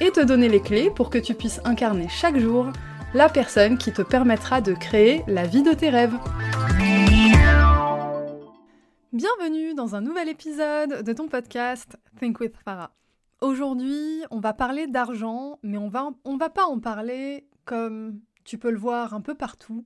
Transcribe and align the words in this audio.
et 0.00 0.10
te 0.10 0.20
donner 0.20 0.48
les 0.48 0.62
clés 0.62 0.90
pour 0.90 1.10
que 1.10 1.18
tu 1.18 1.34
puisses 1.34 1.60
incarner 1.64 2.08
chaque 2.08 2.38
jour 2.38 2.72
la 3.12 3.28
personne 3.28 3.76
qui 3.76 3.92
te 3.92 4.02
permettra 4.02 4.60
de 4.60 4.72
créer 4.72 5.22
la 5.26 5.46
vie 5.46 5.62
de 5.62 5.72
tes 5.72 5.90
rêves. 5.90 6.16
Bienvenue 9.12 9.74
dans 9.74 9.94
un 9.96 10.00
nouvel 10.00 10.28
épisode 10.28 11.02
de 11.02 11.12
ton 11.12 11.28
podcast 11.28 11.98
Think 12.18 12.40
with 12.40 12.56
Farah. 12.64 12.92
Aujourd'hui, 13.42 14.22
on 14.30 14.40
va 14.40 14.54
parler 14.54 14.86
d'argent, 14.86 15.58
mais 15.62 15.76
on 15.76 15.88
va, 15.88 16.10
on 16.24 16.36
va 16.36 16.48
pas 16.48 16.64
en 16.64 16.78
parler 16.78 17.46
comme 17.64 18.20
tu 18.44 18.56
peux 18.56 18.70
le 18.70 18.78
voir 18.78 19.12
un 19.12 19.20
peu 19.20 19.34
partout, 19.34 19.84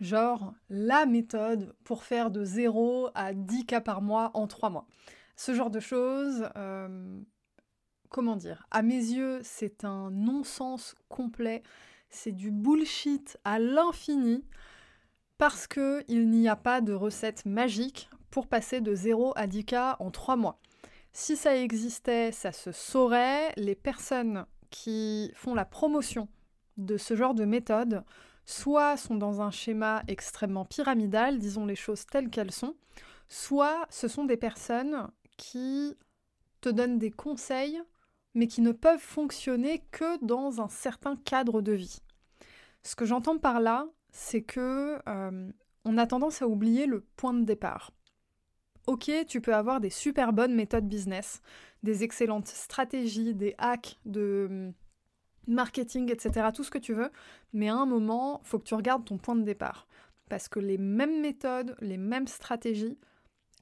genre 0.00 0.52
la 0.68 1.06
méthode 1.06 1.74
pour 1.84 2.04
faire 2.04 2.30
de 2.30 2.44
0 2.44 3.08
à 3.14 3.32
10 3.32 3.64
cas 3.64 3.80
par 3.80 4.02
mois 4.02 4.30
en 4.34 4.46
3 4.46 4.70
mois. 4.70 4.86
Ce 5.36 5.54
genre 5.54 5.70
de 5.70 5.80
choses, 5.80 6.48
euh, 6.56 7.18
comment 8.14 8.36
dire, 8.36 8.64
à 8.70 8.82
mes 8.82 8.94
yeux, 8.94 9.40
c'est 9.42 9.84
un 9.84 10.08
non-sens 10.12 10.94
complet, 11.08 11.64
c'est 12.10 12.30
du 12.30 12.52
bullshit 12.52 13.36
à 13.42 13.58
l'infini, 13.58 14.44
parce 15.36 15.66
qu'il 15.66 16.30
n'y 16.30 16.48
a 16.48 16.54
pas 16.54 16.80
de 16.80 16.92
recette 16.92 17.44
magique 17.44 18.08
pour 18.30 18.46
passer 18.46 18.80
de 18.80 18.94
0 18.94 19.32
à 19.34 19.48
10K 19.48 19.96
en 19.98 20.12
3 20.12 20.36
mois. 20.36 20.60
Si 21.12 21.36
ça 21.36 21.56
existait, 21.56 22.30
ça 22.30 22.52
se 22.52 22.70
saurait. 22.70 23.52
Les 23.56 23.74
personnes 23.74 24.46
qui 24.70 25.32
font 25.34 25.56
la 25.56 25.64
promotion 25.64 26.28
de 26.76 26.96
ce 26.96 27.16
genre 27.16 27.34
de 27.34 27.44
méthode, 27.44 28.04
soit 28.46 28.96
sont 28.96 29.16
dans 29.16 29.42
un 29.42 29.50
schéma 29.50 30.04
extrêmement 30.06 30.64
pyramidal, 30.64 31.40
disons 31.40 31.66
les 31.66 31.74
choses 31.74 32.06
telles 32.06 32.30
qu'elles 32.30 32.52
sont, 32.52 32.76
soit 33.26 33.88
ce 33.90 34.06
sont 34.06 34.24
des 34.24 34.36
personnes 34.36 35.10
qui 35.36 35.96
te 36.60 36.68
donnent 36.68 37.00
des 37.00 37.10
conseils 37.10 37.82
mais 38.34 38.46
qui 38.46 38.60
ne 38.60 38.72
peuvent 38.72 39.00
fonctionner 39.00 39.84
que 39.90 40.22
dans 40.24 40.60
un 40.60 40.68
certain 40.68 41.16
cadre 41.16 41.62
de 41.62 41.72
vie. 41.72 42.00
Ce 42.82 42.96
que 42.96 43.04
j'entends 43.04 43.38
par 43.38 43.60
là, 43.60 43.86
c'est 44.10 44.42
que 44.42 44.98
euh, 45.08 45.50
on 45.84 45.98
a 45.98 46.06
tendance 46.06 46.42
à 46.42 46.48
oublier 46.48 46.86
le 46.86 47.00
point 47.16 47.34
de 47.34 47.44
départ. 47.44 47.92
Ok, 48.86 49.10
tu 49.26 49.40
peux 49.40 49.54
avoir 49.54 49.80
des 49.80 49.90
super 49.90 50.32
bonnes 50.32 50.54
méthodes 50.54 50.86
business, 50.86 51.40
des 51.82 52.04
excellentes 52.04 52.48
stratégies, 52.48 53.34
des 53.34 53.54
hacks 53.56 53.98
de 54.04 54.46
hum, 54.50 54.72
marketing, 55.46 56.12
etc., 56.12 56.48
tout 56.54 56.64
ce 56.64 56.70
que 56.70 56.78
tu 56.78 56.92
veux, 56.92 57.10
mais 57.52 57.68
à 57.68 57.76
un 57.76 57.86
moment, 57.86 58.40
il 58.44 58.48
faut 58.48 58.58
que 58.58 58.64
tu 58.64 58.74
regardes 58.74 59.04
ton 59.04 59.16
point 59.16 59.36
de 59.36 59.42
départ. 59.42 59.86
Parce 60.28 60.48
que 60.48 60.58
les 60.58 60.78
mêmes 60.78 61.20
méthodes, 61.20 61.76
les 61.80 61.96
mêmes 61.96 62.26
stratégies, 62.26 62.98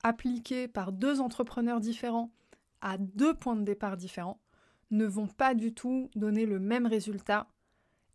appliquées 0.02 0.66
par 0.66 0.90
deux 0.92 1.20
entrepreneurs 1.20 1.80
différents 1.80 2.32
à 2.80 2.98
deux 2.98 3.34
points 3.34 3.56
de 3.56 3.62
départ 3.62 3.96
différents, 3.96 4.40
ne 4.92 5.06
vont 5.06 5.26
pas 5.26 5.54
du 5.54 5.74
tout 5.74 6.10
donner 6.14 6.46
le 6.46 6.60
même 6.60 6.86
résultat. 6.86 7.48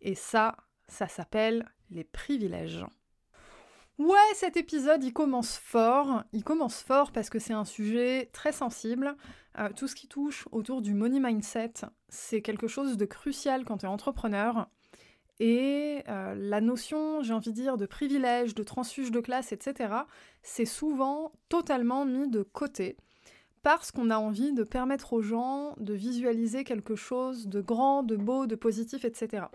Et 0.00 0.14
ça, 0.14 0.56
ça 0.86 1.08
s'appelle 1.08 1.66
les 1.90 2.04
privilèges. 2.04 2.84
Ouais, 3.98 4.16
cet 4.34 4.56
épisode, 4.56 5.02
il 5.02 5.12
commence 5.12 5.56
fort. 5.56 6.22
Il 6.32 6.44
commence 6.44 6.80
fort 6.82 7.10
parce 7.10 7.30
que 7.30 7.40
c'est 7.40 7.52
un 7.52 7.64
sujet 7.64 8.30
très 8.32 8.52
sensible. 8.52 9.16
Euh, 9.58 9.70
tout 9.74 9.88
ce 9.88 9.96
qui 9.96 10.06
touche 10.06 10.46
autour 10.52 10.82
du 10.82 10.94
money 10.94 11.18
mindset, 11.18 11.72
c'est 12.08 12.40
quelque 12.40 12.68
chose 12.68 12.96
de 12.96 13.04
crucial 13.04 13.64
quand 13.64 13.78
tu 13.78 13.86
es 13.86 13.88
entrepreneur. 13.88 14.68
Et 15.40 16.02
euh, 16.08 16.34
la 16.36 16.60
notion, 16.60 17.22
j'ai 17.22 17.32
envie 17.32 17.50
de 17.50 17.60
dire, 17.60 17.76
de 17.76 17.86
privilège, 17.86 18.54
de 18.54 18.62
transfuge 18.62 19.10
de 19.10 19.20
classe, 19.20 19.52
etc., 19.52 19.94
c'est 20.42 20.64
souvent 20.64 21.32
totalement 21.48 22.04
mis 22.04 22.28
de 22.28 22.42
côté 22.42 22.96
parce 23.62 23.90
qu'on 23.90 24.10
a 24.10 24.18
envie 24.18 24.52
de 24.52 24.62
permettre 24.62 25.12
aux 25.12 25.22
gens 25.22 25.74
de 25.78 25.94
visualiser 25.94 26.64
quelque 26.64 26.96
chose 26.96 27.48
de 27.48 27.60
grand, 27.60 28.02
de 28.02 28.16
beau, 28.16 28.46
de 28.46 28.54
positif, 28.54 29.04
etc. 29.04 29.46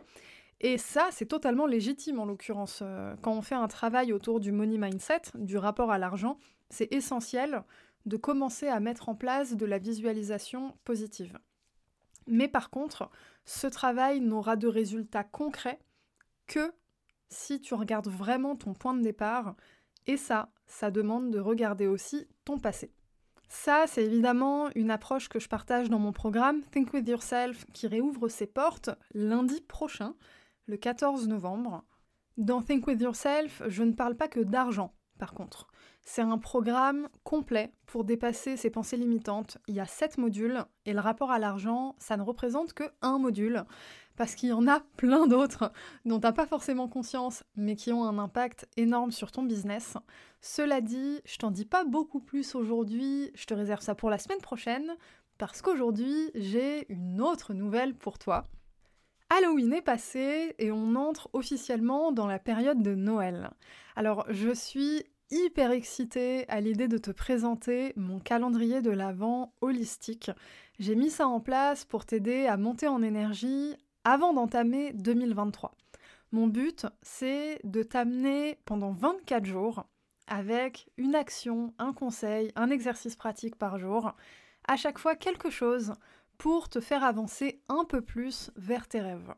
Et 0.62 0.78
ça, 0.78 1.10
c'est 1.12 1.26
totalement 1.26 1.66
légitime 1.66 2.20
en 2.20 2.26
l'occurrence. 2.26 2.80
Euh, 2.82 3.16
quand 3.22 3.34
on 3.34 3.42
fait 3.42 3.56
un 3.56 3.68
travail 3.68 4.14
autour 4.14 4.40
du 4.40 4.52
money 4.52 4.78
mindset, 4.78 5.22
du 5.36 5.58
rapport 5.58 5.92
à 5.92 5.98
l'argent, 5.98 6.38
c'est 6.70 6.92
essentiel 6.94 7.64
de 8.06 8.18
commencer 8.18 8.68
à 8.68 8.80
mettre 8.80 9.10
en 9.10 9.16
place 9.16 9.56
de 9.56 9.66
la 9.66 9.78
visualisation 9.78 10.78
positive. 10.84 11.38
Mais 12.28 12.48
par 12.48 12.70
contre, 12.70 13.10
ce 13.46 13.68
travail 13.68 14.22
n'aura 14.22 14.56
de 14.56 14.68
résultats 14.68 15.24
concrets 15.24 15.80
que 16.48 16.74
si 17.30 17.60
tu 17.60 17.74
regardes 17.74 18.08
vraiment 18.08 18.56
ton 18.56 18.74
point 18.74 18.94
de 18.94 19.02
départ, 19.02 19.56
et 20.08 20.18
ça, 20.18 20.50
ça 20.66 20.92
demande 20.92 21.32
de 21.32 21.40
regarder 21.40 21.88
aussi 21.88 22.28
ton 22.46 22.60
passé. 22.60 22.92
Ça, 23.48 23.86
c'est 23.88 24.04
évidemment 24.04 24.70
une 24.76 24.92
approche 24.92 25.30
que 25.30 25.40
je 25.40 25.48
partage 25.48 25.90
dans 25.90 26.00
mon 26.00 26.12
programme 26.12 26.64
Think 26.72 26.94
With 26.94 27.08
Yourself 27.08 27.66
qui 27.74 27.88
réouvre 27.88 28.28
ses 28.28 28.48
portes 28.48 28.90
lundi 29.14 29.62
prochain, 29.62 30.16
le 30.66 30.78
14 30.78 31.28
novembre. 31.28 31.84
Dans 32.38 32.62
Think 32.62 32.88
With 32.88 33.02
Yourself, 33.02 33.62
je 33.68 33.84
ne 33.84 33.92
parle 33.92 34.16
pas 34.16 34.28
que 34.28 34.40
d'argent, 34.40 34.94
par 35.20 35.34
contre. 35.34 35.68
C'est 36.06 36.22
un 36.22 36.38
programme 36.38 37.08
complet 37.24 37.72
pour 37.86 38.04
dépasser 38.04 38.58
ses 38.58 38.70
pensées 38.70 38.98
limitantes. 38.98 39.58
Il 39.68 39.76
y 39.76 39.80
a 39.80 39.86
sept 39.86 40.18
modules 40.18 40.66
et 40.86 40.94
le 40.94 41.00
rapport 41.00 41.32
à 41.32 41.40
l'argent, 41.40 41.96
ça 42.00 42.18
ne 42.18 42.24
représente 42.24 42.74
que 42.74 42.84
un 43.02 43.20
module 43.20 43.64
parce 44.16 44.36
qu'il 44.36 44.50
y 44.50 44.54
en 44.54 44.68
a 44.68 44.82
plein 44.98 45.28
d'autres 45.28 45.72
dont 46.06 46.20
tu 46.20 46.26
n'as 46.26 46.34
pas 46.34 46.46
forcément 46.46 46.88
conscience, 46.88 47.44
mais 47.56 47.76
qui 47.76 47.92
ont 47.92 48.04
un 48.04 48.20
impact 48.20 48.68
énorme 48.78 49.12
sur 49.12 49.32
ton 49.32 49.44
business. 49.44 49.98
Cela 50.42 50.82
dit, 50.82 51.22
je 51.26 51.38
t'en 51.38 51.52
dis 51.52 51.66
pas 51.66 51.84
beaucoup 51.84 52.20
plus 52.20 52.56
aujourd'hui, 52.56 53.32
je 53.36 53.46
te 53.46 53.54
réserve 53.54 53.82
ça 53.82 53.96
pour 53.96 54.10
la 54.10 54.18
semaine 54.18 54.42
prochaine, 54.42 54.96
parce 55.38 55.62
qu'aujourd'hui, 55.62 56.32
j'ai 56.36 56.92
une 56.92 57.22
autre 57.22 57.54
nouvelle 57.54 57.96
pour 57.96 58.20
toi. 58.20 58.46
Halloween 59.30 59.74
est 59.74 59.82
passé 59.82 60.54
et 60.60 60.72
on 60.72 60.96
entre 60.96 61.30
officiellement 61.34 62.12
dans 62.12 62.28
la 62.28 62.40
période 62.40 62.84
de 62.84 62.94
Noël. 62.94 63.50
Alors, 63.96 64.26
je 64.30 64.54
suis 64.54 65.04
hyper 65.32 65.72
excitée 65.72 66.48
à 66.50 66.62
l'idée 66.62 66.88
de 66.88 67.00
te 67.00 67.10
présenter 67.10 67.94
mon 67.96 68.20
calendrier 68.20 68.82
de 68.82 68.92
l'Avent 68.92 69.54
holistique. 69.62 70.30
J'ai 70.80 70.96
mis 70.96 71.10
ça 71.10 71.28
en 71.28 71.40
place 71.40 71.86
pour 71.86 72.06
t'aider 72.06 72.46
à 72.46 72.58
monter 72.58 72.88
en 72.88 73.02
énergie, 73.02 73.76
avant 74.04 74.34
d'entamer 74.34 74.94
2023. 74.94 75.76
Mon 76.32 76.48
but, 76.48 76.88
c'est 77.02 77.60
de 77.64 77.84
t'amener 77.84 78.58
pendant 78.66 78.92
24 78.92 79.46
jours 79.46 79.86
avec 80.28 80.90
une 80.98 81.16
action, 81.16 81.74
un 81.78 81.94
conseil, 81.94 82.52
un 82.56 82.70
exercice 82.70 83.16
pratique 83.16 83.56
par 83.56 83.78
jour, 83.78 84.16
à 84.68 84.78
chaque 84.78 84.98
fois 84.98 85.16
quelque 85.16 85.50
chose 85.50 85.94
pour 86.38 86.70
te 86.70 86.80
faire 86.80 87.04
avancer 87.04 87.62
un 87.70 87.86
peu 87.86 88.02
plus 88.02 88.52
vers 88.56 88.88
tes 88.88 89.02
rêves. 89.02 89.34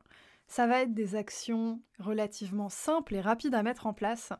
Ça 0.48 0.68
va 0.68 0.82
être 0.82 0.94
des 0.94 1.16
actions 1.16 1.82
relativement 2.00 2.70
simples 2.70 3.16
et 3.16 3.22
rapides 3.22 3.56
à 3.56 3.64
mettre 3.64 3.88
en 3.88 3.94
place, 3.94 4.32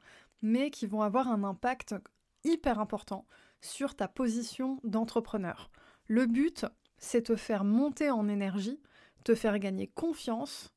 mais 0.42 0.70
qui 0.70 0.86
vont 0.86 1.02
avoir 1.02 1.28
un 1.28 1.44
impact 1.44 1.96
hyper 2.44 2.80
important 2.80 3.26
sur 3.62 3.96
ta 3.96 4.08
position 4.08 4.80
d'entrepreneur. 4.84 5.72
Le 6.08 6.28
but, 6.28 6.66
c'est 6.98 7.24
te 7.24 7.36
faire 7.36 7.64
monter 7.64 8.12
en 8.12 8.28
énergie 8.28 8.80
te 9.26 9.36
faire 9.36 9.60
gagner 9.60 9.88
confiance, 9.88 10.72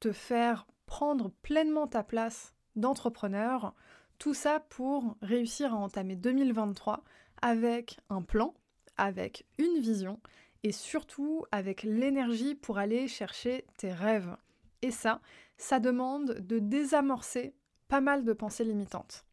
te 0.00 0.12
faire 0.12 0.66
prendre 0.86 1.30
pleinement 1.42 1.86
ta 1.86 2.02
place 2.02 2.54
d'entrepreneur, 2.76 3.74
tout 4.18 4.34
ça 4.34 4.60
pour 4.60 5.16
réussir 5.20 5.74
à 5.74 5.76
entamer 5.76 6.16
2023 6.16 7.04
avec 7.42 7.98
un 8.08 8.22
plan, 8.22 8.54
avec 8.96 9.46
une 9.58 9.80
vision 9.80 10.20
et 10.62 10.72
surtout 10.72 11.44
avec 11.50 11.82
l'énergie 11.82 12.54
pour 12.54 12.78
aller 12.78 13.08
chercher 13.08 13.66
tes 13.76 13.92
rêves. 13.92 14.36
Et 14.80 14.92
ça, 14.92 15.20
ça 15.56 15.80
demande 15.80 16.38
de 16.40 16.60
désamorcer 16.60 17.54
pas 17.88 18.00
mal 18.00 18.24
de 18.24 18.32
pensées 18.32 18.64
limitantes. 18.64 19.24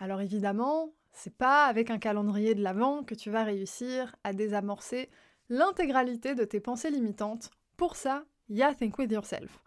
Alors 0.00 0.20
évidemment, 0.20 0.92
c'est 1.12 1.36
pas 1.36 1.66
avec 1.66 1.90
un 1.90 1.98
calendrier 1.98 2.56
de 2.56 2.62
l'avant 2.62 3.04
que 3.04 3.14
tu 3.14 3.30
vas 3.30 3.44
réussir 3.44 4.16
à 4.24 4.32
désamorcer 4.32 5.10
l'intégralité 5.48 6.34
de 6.34 6.44
tes 6.44 6.60
pensées 6.60 6.90
limitantes 6.90 7.50
pour 7.80 7.96
ça, 7.96 8.24
il 8.50 8.58
y 8.58 8.62
a 8.62 8.74
Think 8.74 8.98
With 8.98 9.10
Yourself. 9.10 9.62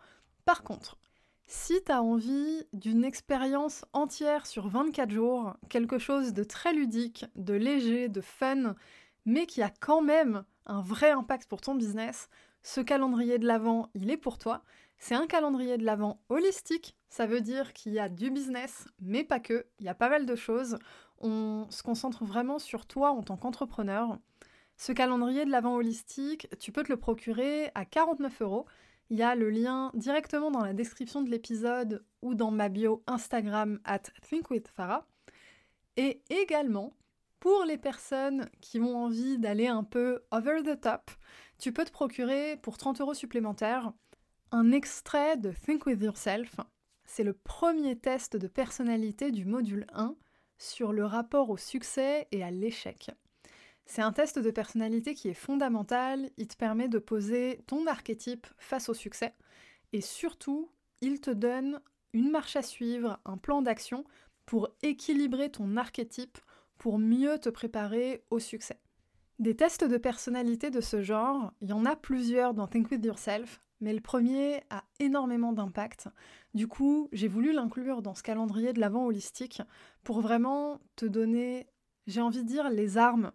Par 0.46 0.62
contre, 0.62 1.00
si 1.48 1.84
tu 1.84 1.92
as 1.92 2.04
envie 2.04 2.64
d'une 2.72 3.04
expérience 3.04 3.86
entière 3.92 4.46
sur 4.46 4.68
24 4.68 5.10
jours, 5.10 5.56
quelque 5.68 5.98
chose 5.98 6.32
de 6.32 6.44
très 6.44 6.74
ludique, 6.74 7.26
de 7.36 7.56
léger, 7.56 8.10
de 8.10 8.22
fun, 8.22 8.76
mais 9.26 9.48
qui 9.48 9.64
a 9.64 9.72
quand 9.72 10.04
même 10.04 10.44
un 10.68 10.84
vrai 10.84 11.10
impact 11.10 11.50
pour 11.50 11.60
ton 11.60 11.74
business, 11.74 12.30
Ce 12.62 12.82
calendrier 12.82 13.40
de 13.40 13.48
l'Avent, 13.48 13.90
il 13.96 14.12
est 14.12 14.18
pour 14.18 14.38
toi. 14.38 14.62
C'est 15.00 15.16
un 15.16 15.26
calendrier 15.26 15.80
de 15.80 15.84
l'Avent 15.84 16.22
holistique, 16.30 16.96
ça 17.10 17.26
veut 17.26 17.42
dire 17.42 17.74
qu'il 17.74 17.94
y 17.94 18.00
a 18.00 18.10
du 18.10 18.30
business, 18.30 18.88
mais 19.02 19.24
pas 19.24 19.40
que, 19.40 19.66
il 19.80 19.88
y 19.88 19.90
a 19.90 19.96
pas 19.96 20.10
mal 20.10 20.28
de 20.28 20.36
choses. 20.36 20.78
On 21.18 21.66
se 21.72 21.82
concentre 21.82 22.26
vraiment 22.26 22.60
sur 22.60 22.86
toi 22.86 23.10
en 23.10 23.24
tant 23.24 23.38
qu'entrepreneur. 23.38 24.20
Ce 24.78 24.92
calendrier 24.92 25.46
de 25.46 25.52
l'Avent 25.52 25.76
holistique, 25.76 26.48
tu 26.60 26.72
peux 26.72 26.84
te 26.84 26.92
le 26.92 26.98
procurer 26.98 27.72
à 27.76 27.86
49 27.86 28.42
euros. 28.42 28.66
Il 29.10 29.18
y 29.18 29.24
a 29.24 29.36
le 29.36 29.50
lien 29.50 29.92
directement 29.94 30.52
dans 30.52 30.64
la 30.64 30.74
description 30.74 31.22
de 31.22 31.30
l'épisode 31.30 32.04
ou 32.22 32.36
dans 32.36 32.52
ma 32.52 32.70
bio 32.70 33.04
Instagram 33.08 33.80
at 33.86 34.04
thinkwithfarah. 34.30 35.06
Et 35.98 36.24
également, 36.30 36.94
pour 37.40 37.66
les 37.66 37.78
personnes 37.78 38.50
qui 38.62 38.80
ont 38.80 38.96
envie 38.98 39.38
d'aller 39.38 39.68
un 39.68 39.84
peu 39.84 40.24
over 40.32 40.62
the 40.64 40.80
top, 40.80 41.12
tu 41.60 41.72
peux 41.72 41.86
te 41.86 41.92
procurer 41.92 42.58
pour 42.62 42.78
30 42.78 43.02
euros 43.02 43.14
supplémentaires 43.14 43.92
un 44.52 44.72
extrait 44.72 45.38
de 45.38 45.52
Think 45.52 45.86
With 45.86 46.02
Yourself. 46.02 46.56
C'est 47.06 47.24
le 47.24 47.34
premier 47.34 47.98
test 47.98 48.38
de 48.38 48.48
personnalité 48.48 49.32
du 49.32 49.46
module 49.46 49.86
1 49.94 50.16
sur 50.58 50.94
le 50.94 51.06
rapport 51.06 51.50
au 51.50 51.58
succès 51.58 52.28
et 52.32 52.44
à 52.44 52.52
l'échec. 52.52 53.12
C'est 53.86 54.02
un 54.02 54.12
test 54.12 54.40
de 54.40 54.52
personnalité 54.52 55.14
qui 55.14 55.30
est 55.30 55.34
fondamental, 55.34 56.30
il 56.38 56.48
te 56.48 56.56
permet 56.56 56.88
de 56.88 57.00
poser 57.00 57.62
ton 57.68 57.86
archétype 57.86 58.48
face 58.58 58.90
au 58.90 58.94
succès 58.94 59.34
et 59.92 60.02
surtout, 60.02 60.70
il 61.02 61.22
te 61.22 61.32
donne 61.32 61.80
une 62.14 62.32
marche 62.32 62.56
à 62.56 62.62
suivre, 62.62 63.20
un 63.26 63.38
plan 63.38 63.62
d'action 63.62 64.06
pour 64.46 64.70
équilibrer 64.82 65.52
ton 65.52 65.78
archétype 65.78 66.38
pour 66.78 67.00
mieux 67.00 67.40
te 67.40 67.50
préparer 67.50 68.24
au 68.30 68.40
succès. 68.40 68.80
Des 69.40 69.56
tests 69.56 69.84
de 69.84 69.98
personnalité 69.98 70.70
de 70.70 70.82
ce 70.82 71.02
genre, 71.02 71.54
il 71.62 71.70
y 71.70 71.74
en 71.74 71.86
a 71.86 71.96
plusieurs 71.96 72.54
dans 72.54 72.68
Think 72.68 72.92
With 72.92 73.04
Yourself, 73.06 73.62
mais 73.82 73.94
le 73.94 74.00
premier 74.00 74.64
a 74.70 74.84
énormément 75.00 75.54
d'impact. 75.54 76.08
Du 76.54 76.68
coup, 76.68 77.10
j'ai 77.12 77.28
voulu 77.28 77.52
l'inclure 77.52 78.02
dans 78.02 78.16
ce 78.16 78.24
calendrier 78.24 78.74
de 78.74 78.80
l'avant 78.80 79.06
holistique 79.06 79.62
pour 80.04 80.22
vraiment 80.22 80.80
te 80.96 81.06
donner, 81.06 81.68
j'ai 82.08 82.22
envie 82.22 82.44
de 82.44 82.48
dire, 82.48 82.70
les 82.70 82.98
armes 82.98 83.32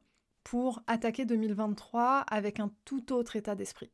pour 0.50 0.80
attaquer 0.86 1.26
2023 1.26 2.20
avec 2.20 2.58
un 2.58 2.70
tout 2.86 3.12
autre 3.12 3.36
état 3.36 3.54
d'esprit. 3.54 3.90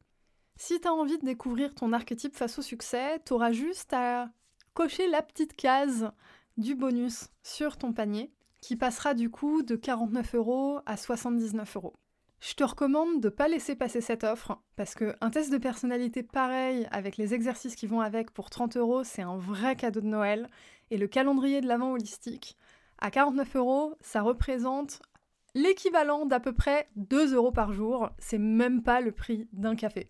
Si 0.56 0.80
tu 0.80 0.86
as 0.86 0.92
envie 0.92 1.18
de 1.18 1.24
découvrir 1.24 1.74
ton 1.74 1.92
archétype 1.92 2.36
face 2.36 2.60
au 2.60 2.62
succès, 2.62 3.20
tu 3.26 3.32
auras 3.32 3.50
juste 3.50 3.92
à 3.92 4.30
cocher 4.72 5.08
la 5.08 5.20
petite 5.20 5.56
case 5.56 6.12
du 6.56 6.76
bonus 6.76 7.26
sur 7.42 7.76
ton 7.76 7.92
panier 7.92 8.32
qui 8.60 8.76
passera 8.76 9.14
du 9.14 9.30
coup 9.30 9.62
de 9.62 9.74
49 9.74 10.36
euros 10.36 10.78
à 10.86 10.96
79 10.96 11.76
euros. 11.76 11.94
Je 12.38 12.54
te 12.54 12.62
recommande 12.62 13.20
de 13.20 13.26
ne 13.26 13.34
pas 13.34 13.48
laisser 13.48 13.74
passer 13.74 14.00
cette 14.00 14.22
offre 14.22 14.62
parce 14.76 14.94
qu'un 14.94 15.30
test 15.30 15.50
de 15.50 15.58
personnalité 15.58 16.22
pareil 16.22 16.86
avec 16.92 17.16
les 17.16 17.34
exercices 17.34 17.74
qui 17.74 17.88
vont 17.88 18.00
avec 18.00 18.30
pour 18.30 18.48
30 18.48 18.76
euros, 18.76 19.02
c'est 19.02 19.22
un 19.22 19.38
vrai 19.38 19.74
cadeau 19.74 20.02
de 20.02 20.06
Noël. 20.06 20.48
Et 20.92 20.98
le 20.98 21.08
calendrier 21.08 21.60
de 21.60 21.66
l'avant 21.66 21.90
holistique, 21.90 22.56
à 22.98 23.10
49 23.10 23.56
euros, 23.56 23.96
ça 24.00 24.22
représente 24.22 25.02
l'équivalent 25.54 26.26
d'à 26.26 26.40
peu 26.40 26.52
près 26.52 26.88
2 26.96 27.34
euros 27.34 27.52
par 27.52 27.72
jour. 27.72 28.10
C'est 28.18 28.38
même 28.38 28.82
pas 28.82 29.00
le 29.00 29.12
prix 29.12 29.48
d'un 29.52 29.76
café. 29.76 30.08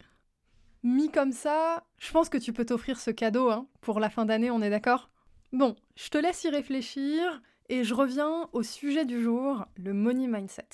Mis 0.83 1.11
comme 1.11 1.33
ça, 1.33 1.85
je 1.99 2.11
pense 2.13 2.29
que 2.29 2.39
tu 2.39 2.53
peux 2.53 2.67
t'offrir 2.67 3.01
ce 3.01 3.11
cadeau 3.11 3.51
hein, 3.51 3.67
pour 3.81 4.01
la 4.01 4.11
fin 4.11 4.27
d'année, 4.27 4.51
on 4.51 4.61
est 4.61 4.71
d'accord? 4.71 5.11
Bon, 5.53 5.77
je 5.97 6.09
te 6.11 6.19
laisse 6.19 6.45
y 6.45 6.51
réfléchir 6.51 7.41
et 7.69 7.85
je 7.85 7.95
reviens 7.95 8.49
au 8.53 8.63
sujet 8.63 9.05
du 9.05 9.23
jour, 9.23 9.65
le 9.77 9.95
money 9.95 10.27
mindset. 10.27 10.69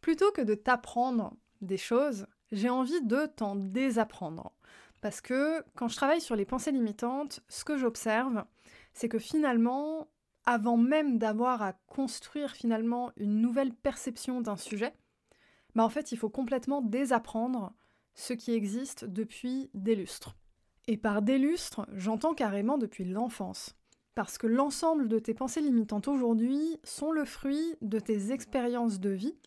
Plutôt 0.00 0.32
que 0.32 0.40
de 0.40 0.54
t'apprendre 0.54 1.36
des 1.60 1.76
choses, 1.76 2.26
j'ai 2.50 2.70
envie 2.70 3.02
de 3.02 3.26
t'en 3.26 3.54
désapprendre. 3.54 4.52
Parce 5.00 5.20
que 5.20 5.62
quand 5.76 5.88
je 5.88 5.96
travaille 5.96 6.20
sur 6.20 6.36
les 6.36 6.44
pensées 6.44 6.72
limitantes, 6.72 7.40
ce 7.48 7.64
que 7.64 7.76
j'observe, 7.76 8.44
c'est 8.92 9.08
que 9.08 9.18
finalement, 9.18 10.08
avant 10.46 10.76
même 10.76 11.18
d'avoir 11.18 11.62
à 11.62 11.72
construire 11.72 12.52
finalement 12.52 13.12
une 13.16 13.40
nouvelle 13.40 13.74
perception 13.74 14.40
d'un 14.40 14.56
sujet, 14.56 14.94
bah 15.74 15.84
en 15.84 15.88
fait, 15.88 16.12
il 16.12 16.18
faut 16.18 16.30
complètement 16.30 16.82
désapprendre 16.82 17.72
ce 18.14 18.32
qui 18.32 18.52
existe 18.52 19.04
depuis 19.04 19.70
des 19.74 19.94
lustres. 19.94 20.36
Et 20.86 20.96
par 20.96 21.22
des 21.22 21.38
lustres, 21.38 21.86
j'entends 21.92 22.34
carrément 22.34 22.78
depuis 22.78 23.04
l'enfance. 23.04 23.76
Parce 24.14 24.38
que 24.38 24.46
l'ensemble 24.46 25.08
de 25.08 25.18
tes 25.18 25.34
pensées 25.34 25.60
limitantes 25.60 26.08
aujourd'hui 26.08 26.78
sont 26.82 27.12
le 27.12 27.24
fruit 27.24 27.76
de 27.80 28.00
tes 28.00 28.32
expériences 28.32 28.98
de 28.98 29.10
vie, 29.10 29.38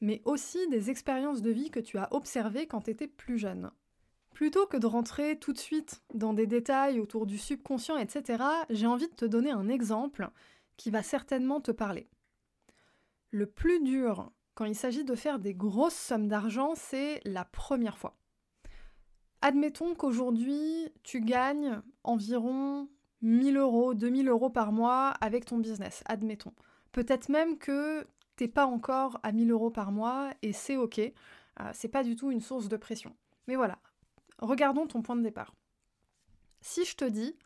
mais 0.00 0.20
aussi 0.24 0.58
des 0.68 0.90
expériences 0.90 1.40
de 1.40 1.50
vie 1.50 1.70
que 1.70 1.80
tu 1.80 1.96
as 1.96 2.12
observées 2.12 2.66
quand 2.66 2.82
tu 2.82 2.90
étais 2.90 3.08
plus 3.08 3.38
jeune. 3.38 3.70
Plutôt 4.34 4.66
que 4.66 4.76
de 4.76 4.86
rentrer 4.86 5.38
tout 5.38 5.52
de 5.52 5.58
suite 5.58 6.02
dans 6.12 6.34
des 6.34 6.46
détails 6.46 7.00
autour 7.00 7.24
du 7.24 7.38
subconscient, 7.38 7.96
etc., 7.96 8.42
j'ai 8.68 8.86
envie 8.86 9.08
de 9.08 9.14
te 9.14 9.24
donner 9.24 9.50
un 9.50 9.68
exemple 9.68 10.28
qui 10.76 10.90
va 10.90 11.02
certainement 11.02 11.60
te 11.60 11.70
parler. 11.70 12.08
Le 13.30 13.46
plus 13.46 13.80
dur 13.80 14.30
quand 14.54 14.64
il 14.64 14.74
s'agit 14.74 15.04
de 15.04 15.14
faire 15.14 15.38
des 15.38 15.54
grosses 15.54 15.94
sommes 15.94 16.28
d'argent, 16.28 16.74
c'est 16.76 17.20
la 17.24 17.44
première 17.44 17.98
fois. 17.98 18.16
Admettons 19.40 19.94
qu'aujourd'hui, 19.94 20.88
tu 21.02 21.20
gagnes 21.20 21.80
environ 22.02 22.88
1000 23.22 23.56
euros, 23.56 23.94
2000 23.94 24.28
euros 24.28 24.50
par 24.50 24.72
mois 24.72 25.10
avec 25.20 25.44
ton 25.44 25.58
business, 25.58 26.02
admettons. 26.06 26.52
Peut-être 26.92 27.28
même 27.28 27.58
que 27.58 28.06
t'es 28.36 28.48
pas 28.48 28.66
encore 28.66 29.18
à 29.22 29.32
1000 29.32 29.50
euros 29.50 29.70
par 29.70 29.92
mois 29.92 30.30
et 30.42 30.52
c'est 30.52 30.76
ok. 30.76 30.98
Euh, 30.98 31.12
c'est 31.72 31.88
pas 31.88 32.04
du 32.04 32.16
tout 32.16 32.30
une 32.30 32.40
source 32.40 32.68
de 32.68 32.76
pression. 32.76 33.14
Mais 33.48 33.56
voilà, 33.56 33.78
regardons 34.44 34.86
ton 34.86 35.02
point 35.02 35.16
de 35.16 35.22
départ. 35.22 35.54
Si 36.60 36.84
je 36.84 36.96
te 36.96 37.04
dis, 37.04 37.36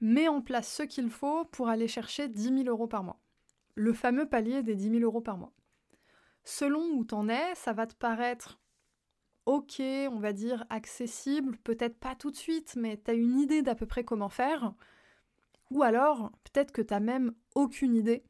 mets 0.00 0.28
en 0.28 0.40
place 0.40 0.72
ce 0.72 0.82
qu'il 0.82 1.10
faut 1.10 1.44
pour 1.46 1.68
aller 1.68 1.88
chercher 1.88 2.28
10 2.28 2.64
000 2.64 2.68
euros 2.68 2.86
par 2.86 3.02
mois, 3.02 3.20
le 3.74 3.92
fameux 3.92 4.28
palier 4.28 4.62
des 4.62 4.74
10 4.74 4.90
000 4.90 5.02
euros 5.02 5.20
par 5.20 5.38
mois. 5.38 5.52
Selon 6.44 6.82
où 6.92 7.04
t'en 7.04 7.28
es, 7.28 7.54
ça 7.54 7.72
va 7.72 7.86
te 7.86 7.94
paraître 7.94 8.58
ok, 9.46 9.80
on 9.80 10.18
va 10.18 10.32
dire 10.32 10.64
accessible, 10.70 11.56
peut-être 11.58 11.98
pas 11.98 12.14
tout 12.14 12.30
de 12.30 12.36
suite, 12.36 12.76
mais 12.76 12.96
t'as 12.96 13.14
une 13.14 13.38
idée 13.38 13.62
d'à 13.62 13.74
peu 13.74 13.86
près 13.86 14.04
comment 14.04 14.28
faire. 14.28 14.72
Ou 15.70 15.82
alors, 15.82 16.32
peut-être 16.44 16.72
que 16.72 16.82
t'as 16.82 17.00
même 17.00 17.34
aucune 17.54 17.94
idée 17.94 18.24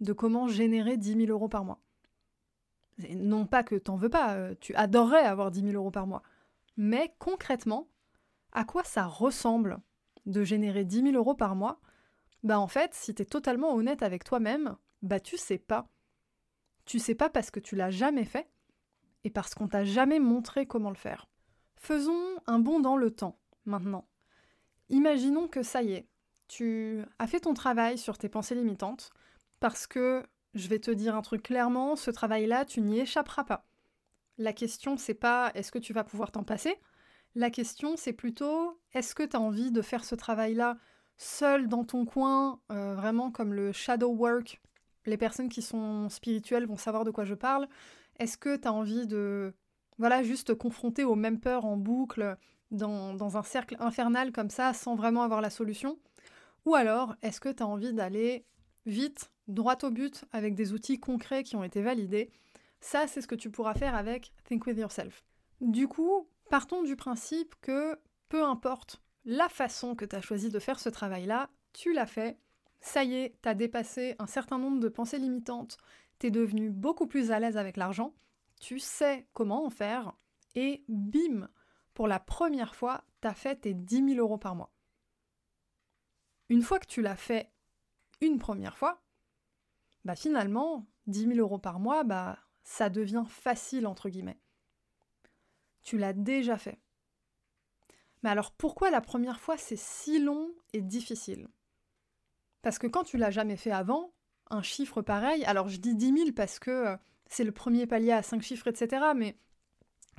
de 0.00 0.12
comment 0.12 0.48
générer 0.48 0.96
10 0.96 1.26
000 1.26 1.32
euros 1.32 1.48
par 1.48 1.64
mois. 1.64 1.80
non 3.10 3.46
pas 3.46 3.62
que 3.62 3.74
t'en 3.74 3.96
veux 3.96 4.08
pas, 4.08 4.34
euh, 4.34 4.54
tu 4.60 4.74
adorerais 4.74 5.24
avoir 5.24 5.50
10 5.50 5.60
000 5.62 5.72
euros 5.74 5.90
par 5.90 6.06
mois. 6.06 6.22
Mais 6.76 7.14
concrètement, 7.18 7.88
à 8.52 8.64
quoi 8.64 8.84
ça 8.84 9.06
ressemble 9.06 9.78
de 10.26 10.42
générer 10.44 10.84
10 10.84 11.02
000 11.02 11.16
euros 11.16 11.34
par 11.34 11.54
mois? 11.54 11.80
Bah 12.42 12.58
en 12.58 12.68
fait, 12.68 12.94
si 12.94 13.14
t'es 13.14 13.24
totalement 13.24 13.74
honnête 13.74 14.02
avec 14.02 14.24
toi-même, 14.24 14.76
bah 15.02 15.20
tu 15.20 15.36
sais 15.36 15.58
pas. 15.58 15.88
Tu 16.84 16.98
sais 16.98 17.14
pas 17.14 17.30
parce 17.30 17.50
que 17.50 17.60
tu 17.60 17.76
l'as 17.76 17.90
jamais 17.90 18.24
fait 18.24 18.50
et 19.24 19.30
parce 19.30 19.54
qu'on 19.54 19.68
t'a 19.68 19.84
jamais 19.84 20.20
montré 20.20 20.66
comment 20.66 20.90
le 20.90 20.96
faire. 20.96 21.28
Faisons 21.76 22.36
un 22.46 22.58
bond 22.58 22.80
dans 22.80 22.96
le 22.96 23.10
temps, 23.10 23.38
maintenant. 23.64 24.06
Imaginons 24.90 25.48
que 25.48 25.62
ça 25.62 25.82
y 25.82 25.92
est, 25.92 26.08
tu 26.48 27.02
as 27.18 27.26
fait 27.26 27.40
ton 27.40 27.54
travail 27.54 27.96
sur 27.98 28.18
tes 28.18 28.28
pensées 28.28 28.54
limitantes, 28.54 29.10
parce 29.60 29.86
que, 29.86 30.22
je 30.54 30.68
vais 30.68 30.78
te 30.78 30.90
dire 30.90 31.16
un 31.16 31.22
truc 31.22 31.42
clairement, 31.42 31.96
ce 31.96 32.10
travail-là, 32.10 32.64
tu 32.64 32.82
n'y 32.82 33.00
échapperas 33.00 33.44
pas. 33.44 33.66
La 34.38 34.52
question, 34.52 34.96
c'est 34.96 35.14
pas 35.14 35.50
est-ce 35.54 35.70
que 35.70 35.78
tu 35.78 35.92
vas 35.92 36.04
pouvoir 36.04 36.32
t'en 36.32 36.42
passer? 36.42 36.76
La 37.34 37.50
question, 37.50 37.96
c'est 37.96 38.12
plutôt 38.12 38.80
est-ce 38.92 39.14
que 39.14 39.22
tu 39.22 39.36
as 39.36 39.40
envie 39.40 39.70
de 39.70 39.82
faire 39.82 40.04
ce 40.04 40.14
travail-là 40.14 40.78
seul 41.16 41.68
dans 41.68 41.84
ton 41.84 42.04
coin, 42.04 42.60
euh, 42.72 42.94
vraiment 42.94 43.30
comme 43.30 43.54
le 43.54 43.72
shadow 43.72 44.10
work? 44.10 44.60
Les 45.06 45.16
personnes 45.16 45.48
qui 45.48 45.62
sont 45.62 46.08
spirituelles 46.08 46.66
vont 46.66 46.76
savoir 46.76 47.04
de 47.04 47.10
quoi 47.10 47.24
je 47.24 47.34
parle. 47.34 47.68
Est-ce 48.18 48.38
que 48.38 48.56
tu 48.56 48.66
as 48.66 48.72
envie 48.72 49.06
de, 49.06 49.54
voilà, 49.98 50.22
juste 50.22 50.48
te 50.48 50.52
confronter 50.52 51.04
aux 51.04 51.14
mêmes 51.14 51.40
peurs 51.40 51.64
en 51.64 51.76
boucle 51.76 52.36
dans, 52.70 53.14
dans 53.14 53.36
un 53.36 53.42
cercle 53.42 53.76
infernal 53.80 54.32
comme 54.32 54.50
ça 54.50 54.72
sans 54.72 54.94
vraiment 54.94 55.22
avoir 55.22 55.40
la 55.40 55.50
solution? 55.50 55.98
Ou 56.64 56.74
alors, 56.74 57.14
est-ce 57.22 57.40
que 57.40 57.50
tu 57.50 57.62
as 57.62 57.66
envie 57.66 57.92
d'aller 57.92 58.46
vite, 58.86 59.30
droit 59.48 59.76
au 59.82 59.90
but, 59.90 60.24
avec 60.32 60.54
des 60.54 60.72
outils 60.72 61.00
concrets 61.00 61.42
qui 61.42 61.56
ont 61.56 61.64
été 61.64 61.82
validés. 61.82 62.30
Ça, 62.84 63.06
c'est 63.06 63.22
ce 63.22 63.26
que 63.26 63.34
tu 63.34 63.50
pourras 63.50 63.72
faire 63.72 63.94
avec 63.94 64.34
Think 64.44 64.66
With 64.66 64.76
Yourself. 64.76 65.24
Du 65.62 65.88
coup, 65.88 66.28
partons 66.50 66.82
du 66.82 66.96
principe 66.96 67.54
que 67.62 67.98
peu 68.28 68.44
importe 68.44 69.02
la 69.24 69.48
façon 69.48 69.94
que 69.94 70.04
tu 70.04 70.14
as 70.14 70.20
choisi 70.20 70.50
de 70.50 70.58
faire 70.58 70.78
ce 70.78 70.90
travail-là, 70.90 71.48
tu 71.72 71.94
l'as 71.94 72.04
fait, 72.04 72.38
ça 72.82 73.02
y 73.02 73.14
est, 73.14 73.38
tu 73.42 73.48
as 73.48 73.54
dépassé 73.54 74.16
un 74.18 74.26
certain 74.26 74.58
nombre 74.58 74.80
de 74.80 74.90
pensées 74.90 75.16
limitantes, 75.16 75.78
tu 76.18 76.26
es 76.26 76.30
devenu 76.30 76.68
beaucoup 76.68 77.06
plus 77.06 77.30
à 77.30 77.40
l'aise 77.40 77.56
avec 77.56 77.78
l'argent, 77.78 78.14
tu 78.60 78.78
sais 78.78 79.26
comment 79.32 79.64
en 79.64 79.70
faire, 79.70 80.12
et 80.54 80.84
bim, 80.86 81.48
pour 81.94 82.06
la 82.06 82.20
première 82.20 82.74
fois, 82.74 83.02
tu 83.22 83.28
as 83.28 83.34
fait 83.34 83.56
tes 83.56 83.72
10 83.72 84.10
000 84.10 84.18
euros 84.18 84.36
par 84.36 84.56
mois. 84.56 84.74
Une 86.50 86.60
fois 86.60 86.78
que 86.78 86.86
tu 86.86 87.00
l'as 87.00 87.16
fait 87.16 87.50
une 88.20 88.38
première 88.38 88.76
fois, 88.76 89.00
bah 90.04 90.16
finalement, 90.16 90.86
10 91.06 91.28
000 91.28 91.38
euros 91.38 91.58
par 91.58 91.80
mois, 91.80 92.04
bah 92.04 92.43
ça 92.64 92.88
devient 92.90 93.24
facile 93.28 93.86
entre 93.86 94.08
guillemets. 94.08 94.40
Tu 95.82 95.98
l'as 95.98 96.14
déjà 96.14 96.58
fait. 96.58 96.80
Mais 98.22 98.30
alors 98.30 98.52
pourquoi 98.52 98.90
la 98.90 99.02
première 99.02 99.38
fois 99.38 99.56
c'est 99.56 99.76
si 99.76 100.18
long 100.18 100.50
et 100.72 100.80
difficile? 100.80 101.48
Parce 102.62 102.78
que 102.78 102.86
quand 102.86 103.04
tu 103.04 103.18
l'as 103.18 103.30
jamais 103.30 103.56
fait 103.56 103.70
avant, 103.70 104.12
un 104.50 104.62
chiffre 104.62 105.02
pareil, 105.02 105.44
alors 105.44 105.68
je 105.68 105.76
dis 105.76 105.94
10 105.94 106.18
000 106.18 106.32
parce 106.32 106.58
que 106.58 106.70
euh, 106.70 106.96
c'est 107.26 107.44
le 107.44 107.52
premier 107.52 107.86
palier 107.86 108.12
à 108.12 108.22
5 108.22 108.42
chiffres, 108.42 108.68
etc. 108.68 109.04
Mais 109.14 109.36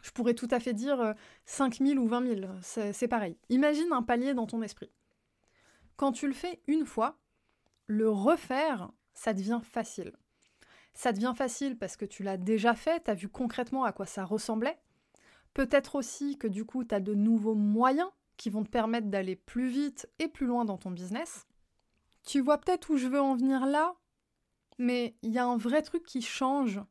je 0.03 0.11
pourrais 0.11 0.35
tout 0.35 0.47
à 0.51 0.59
fait 0.59 0.73
dire 0.73 1.15
5 1.45 1.81
euh, 1.81 1.85
000 1.85 2.03
ou 2.03 2.07
20 2.07 2.35
000, 2.41 2.51
c'est 2.61 3.07
pareil. 3.07 3.37
Imagine 3.49 3.91
un 3.91 4.03
palier 4.03 4.35
dans 4.35 4.45
ton 4.45 4.61
esprit. 4.61 4.91
Quand 5.95 6.11
tu 6.11 6.27
le 6.27 6.33
fais 6.33 6.61
une 6.67 6.85
fois, 6.85 7.17
le 7.87 8.09
refaire, 8.09 8.91
ça 9.13 9.33
devient 9.33 9.61
facile. 9.63 10.13
Ça 10.95 11.11
devient 11.11 11.33
facile 11.35 11.77
parce 11.77 11.97
que 11.97 12.05
tu 12.05 12.23
l'as 12.23 12.37
déjà 12.37 12.73
fait, 12.73 13.03
tu 13.03 13.11
as 13.11 13.13
vu 13.13 13.29
concrètement 13.29 13.83
à 13.83 13.91
quoi 13.91 14.05
ça 14.05 14.23
ressemblait. 14.23 14.79
Peut-être 15.53 15.95
aussi 15.95 16.37
que 16.37 16.47
du 16.47 16.65
coup, 16.65 16.83
tu 16.83 16.95
as 16.95 16.99
de 16.99 17.13
nouveaux 17.13 17.53
moyens 17.53 18.09
qui 18.37 18.49
vont 18.49 18.63
te 18.63 18.69
permettre 18.69 19.07
d'aller 19.07 19.35
plus 19.35 19.67
vite 19.67 20.09
et 20.19 20.27
plus 20.27 20.45
loin 20.45 20.65
dans 20.65 20.77
ton 20.77 20.91
business. 20.91 21.47
Tu 22.25 22.39
vois 22.39 22.57
peut-être 22.57 22.89
où 22.89 22.97
je 22.97 23.07
veux 23.07 23.21
en 23.21 23.35
venir 23.35 23.65
là, 23.65 23.95
mais 24.77 25.15
il 25.21 25.31
y 25.31 25.37
a 25.37 25.45
un 25.45 25.57
vrai 25.57 25.81
truc 25.81 26.03
qui 26.03 26.21
change 26.21 26.81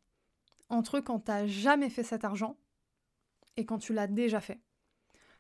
entre 0.68 1.00
quand 1.00 1.20
tu 1.20 1.30
n'as 1.30 1.46
jamais 1.46 1.90
fait 1.90 2.02
cet 2.02 2.25
argent 2.25 2.56
et 3.56 3.64
quand 3.64 3.78
tu 3.78 3.92
l'as 3.92 4.06
déjà 4.06 4.40
fait. 4.40 4.61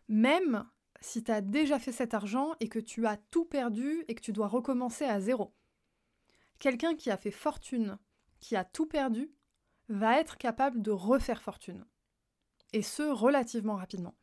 Même 0.08 0.66
si 1.00 1.22
tu 1.22 1.30
as 1.30 1.40
déjà 1.40 1.78
fait 1.78 1.92
cet 1.92 2.14
argent 2.14 2.54
et 2.60 2.68
que 2.68 2.78
tu 2.78 3.06
as 3.06 3.16
tout 3.16 3.44
perdu 3.44 4.04
et 4.08 4.14
que 4.14 4.22
tu 4.22 4.32
dois 4.32 4.48
recommencer 4.48 5.04
à 5.04 5.20
zéro. 5.20 5.54
Quelqu'un 6.58 6.94
qui 6.94 7.10
a 7.10 7.16
fait 7.16 7.30
fortune, 7.30 7.98
qui 8.44 8.56
a 8.56 8.64
tout 8.64 8.84
perdu, 8.84 9.32
va 9.88 10.20
être 10.20 10.36
capable 10.36 10.82
de 10.82 10.90
refaire 10.90 11.40
fortune. 11.40 11.86
Et 12.74 12.82
ce, 12.82 13.02
relativement 13.02 13.76
rapidement. 13.76 14.14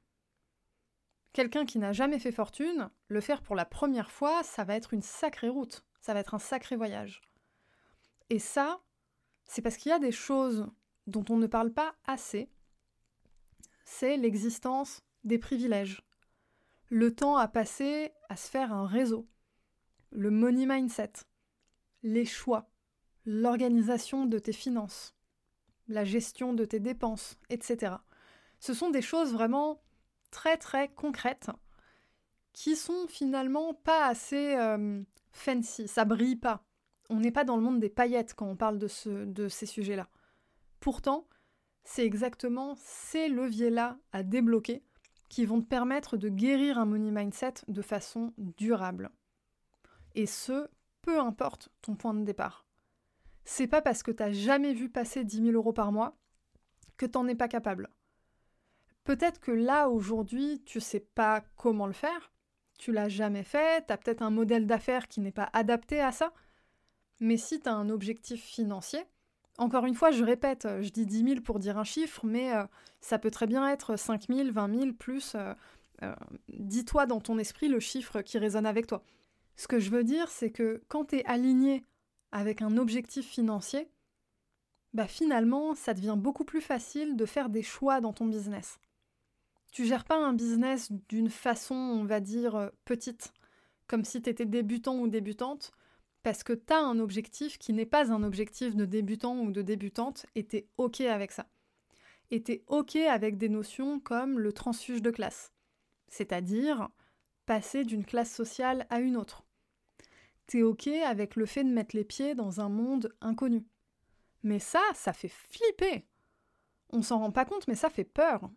Quelqu'un 1.33 1.65
qui 1.65 1.79
n'a 1.79 1.91
jamais 1.91 2.19
fait 2.19 2.31
fortune, 2.31 2.91
le 3.07 3.19
faire 3.19 3.41
pour 3.41 3.55
la 3.55 3.65
première 3.65 4.11
fois, 4.11 4.43
ça 4.43 4.63
va 4.63 4.75
être 4.75 4.93
une 4.93 5.01
sacrée 5.01 5.49
route, 5.49 5.83
ça 6.01 6.13
va 6.13 6.19
être 6.19 6.35
un 6.35 6.39
sacré 6.39 6.75
voyage. 6.75 7.21
Et 8.29 8.37
ça, 8.37 8.83
c'est 9.45 9.63
parce 9.63 9.77
qu'il 9.77 9.89
y 9.89 9.95
a 9.95 9.99
des 9.99 10.11
choses 10.11 10.69
dont 11.07 11.25
on 11.29 11.37
ne 11.37 11.47
parle 11.47 11.73
pas 11.73 11.95
assez, 12.05 12.51
c'est 13.85 14.17
l'existence 14.17 15.01
des 15.23 15.39
privilèges 15.39 16.03
le 16.89 17.15
temps 17.15 17.37
à 17.37 17.47
passer 17.47 18.11
à 18.29 18.35
se 18.35 18.49
faire 18.49 18.73
un 18.73 18.85
réseau, 18.85 19.25
le 20.11 20.29
money 20.29 20.65
mindset, 20.65 21.13
les 22.03 22.25
choix, 22.25 22.70
l'organisation 23.25 24.25
de 24.25 24.39
tes 24.39 24.53
finances, 24.53 25.15
la 25.87 26.03
gestion 26.03 26.53
de 26.53 26.65
tes 26.65 26.79
dépenses, 26.79 27.37
etc. 27.49 27.95
Ce 28.59 28.73
sont 28.73 28.89
des 28.89 29.01
choses 29.01 29.33
vraiment 29.33 29.81
très 30.31 30.57
très 30.57 30.89
concrètes 30.89 31.49
qui 32.53 32.75
sont 32.75 33.07
finalement 33.07 33.73
pas 33.73 34.07
assez 34.07 34.55
euh, 34.55 35.01
fancy, 35.31 35.87
ça 35.87 36.05
brille 36.05 36.35
pas. 36.35 36.63
On 37.09 37.19
n'est 37.19 37.31
pas 37.31 37.43
dans 37.43 37.57
le 37.57 37.63
monde 37.63 37.79
des 37.79 37.89
paillettes 37.89 38.33
quand 38.33 38.47
on 38.47 38.55
parle 38.55 38.77
de, 38.77 38.87
de 39.25 39.47
ces 39.47 39.65
sujets-là. 39.65 40.07
Pourtant, 40.79 41.27
c'est 41.83 42.05
exactement 42.05 42.75
ces 42.77 43.27
leviers-là 43.27 43.97
à 44.11 44.23
débloquer 44.23 44.83
qui 45.29 45.45
vont 45.45 45.61
te 45.61 45.67
permettre 45.67 46.17
de 46.17 46.29
guérir 46.29 46.77
un 46.77 46.85
money 46.85 47.11
mindset 47.11 47.53
de 47.67 47.81
façon 47.81 48.33
durable. 48.37 49.11
Et 50.13 50.25
ce, 50.25 50.67
peu 51.01 51.19
importe 51.19 51.69
ton 51.81 51.95
point 51.95 52.13
de 52.13 52.23
départ. 52.23 52.65
C'est 53.45 53.67
pas 53.67 53.81
parce 53.81 54.03
que 54.03 54.11
t'as 54.11 54.31
jamais 54.31 54.73
vu 54.73 54.89
passer 54.89 55.23
10 55.23 55.43
000 55.43 55.51
euros 55.51 55.73
par 55.73 55.91
mois 55.91 56.17
que 56.97 57.05
t'en 57.05 57.27
es 57.27 57.35
pas 57.35 57.47
capable. 57.47 57.89
Peut-être 59.03 59.39
que 59.39 59.51
là, 59.51 59.89
aujourd'hui, 59.89 60.61
tu 60.65 60.79
sais 60.79 60.99
pas 60.99 61.43
comment 61.55 61.87
le 61.87 61.93
faire, 61.93 62.31
tu 62.77 62.91
l'as 62.91 63.09
jamais 63.09 63.43
fait, 63.43 63.85
t'as 63.87 63.97
peut-être 63.97 64.21
un 64.21 64.29
modèle 64.29 64.67
d'affaires 64.67 65.07
qui 65.07 65.21
n'est 65.21 65.31
pas 65.31 65.49
adapté 65.53 65.99
à 65.99 66.11
ça, 66.11 66.33
mais 67.19 67.37
si 67.37 67.59
t'as 67.59 67.73
un 67.73 67.89
objectif 67.89 68.43
financier, 68.43 69.03
encore 69.57 69.85
une 69.85 69.95
fois, 69.95 70.11
je 70.11 70.23
répète, 70.23 70.67
je 70.81 70.89
dis 70.89 71.05
10 71.05 71.23
000 71.23 71.41
pour 71.41 71.59
dire 71.59 71.77
un 71.77 71.83
chiffre, 71.83 72.25
mais 72.25 72.55
euh, 72.55 72.63
ça 72.99 73.19
peut 73.19 73.31
très 73.31 73.47
bien 73.47 73.67
être 73.69 73.95
5 73.95 74.27
000, 74.27 74.51
20 74.51 74.79
000, 74.79 74.93
plus. 74.93 75.35
Euh, 75.35 75.53
euh, 76.03 76.15
dis-toi 76.49 77.05
dans 77.05 77.21
ton 77.21 77.37
esprit 77.37 77.67
le 77.67 77.79
chiffre 77.79 78.21
qui 78.21 78.39
résonne 78.39 78.65
avec 78.65 78.87
toi. 78.87 79.03
Ce 79.55 79.67
que 79.67 79.79
je 79.79 79.91
veux 79.91 80.03
dire, 80.03 80.29
c'est 80.29 80.49
que 80.49 80.81
quand 80.87 81.05
tu 81.05 81.17
es 81.17 81.25
aligné 81.25 81.85
avec 82.31 82.61
un 82.61 82.77
objectif 82.77 83.27
financier, 83.27 83.89
bah 84.93 85.07
finalement, 85.07 85.75
ça 85.75 85.93
devient 85.93 86.15
beaucoup 86.17 86.45
plus 86.45 86.61
facile 86.61 87.15
de 87.15 87.25
faire 87.25 87.49
des 87.49 87.63
choix 87.63 88.01
dans 88.01 88.13
ton 88.13 88.25
business. 88.25 88.79
Tu 89.71 89.85
gères 89.85 90.03
pas 90.03 90.17
un 90.17 90.33
business 90.33 90.91
d'une 91.09 91.29
façon, 91.29 91.75
on 91.75 92.03
va 92.03 92.19
dire, 92.19 92.71
petite, 92.83 93.31
comme 93.87 94.03
si 94.03 94.21
tu 94.21 94.29
étais 94.29 94.45
débutant 94.45 94.97
ou 94.97 95.07
débutante 95.07 95.71
parce 96.23 96.43
que 96.43 96.53
tu 96.53 96.73
as 96.73 96.79
un 96.79 96.99
objectif 96.99 97.57
qui 97.57 97.73
n'est 97.73 97.85
pas 97.85 98.11
un 98.11 98.23
objectif 98.23 98.75
de 98.75 98.85
débutant 98.85 99.39
ou 99.39 99.51
de 99.51 99.61
débutante 99.61 100.25
et 100.35 100.45
tu 100.45 100.57
es 100.57 100.67
OK 100.77 101.01
avec 101.01 101.31
ça. 101.31 101.47
Et 102.29 102.43
tu 102.43 102.53
es 102.53 102.63
OK 102.67 102.95
avec 102.95 103.37
des 103.37 103.49
notions 103.49 103.99
comme 103.99 104.39
le 104.39 104.53
transfuge 104.53 105.01
de 105.01 105.11
classe, 105.11 105.51
c'est-à-dire 106.07 106.89
passer 107.45 107.83
d'une 107.83 108.05
classe 108.05 108.33
sociale 108.33 108.85
à 108.89 108.99
une 108.99 109.17
autre. 109.17 109.43
OK 110.59 110.87
avec 110.87 111.35
le 111.35 111.45
fait 111.45 111.63
de 111.63 111.69
mettre 111.69 111.95
les 111.95 112.03
pieds 112.03 112.35
dans 112.35 112.59
un 112.59 112.69
monde 112.69 113.15
inconnu. 113.21 113.65
Mais 114.43 114.59
ça, 114.59 114.81
ça 114.93 115.13
fait 115.13 115.29
flipper. 115.29 116.07
On 116.89 117.01
s'en 117.01 117.19
rend 117.19 117.31
pas 117.31 117.45
compte, 117.45 117.67
mais 117.67 117.75
ça 117.75 117.89
fait 117.89 118.03
peur. 118.03 118.49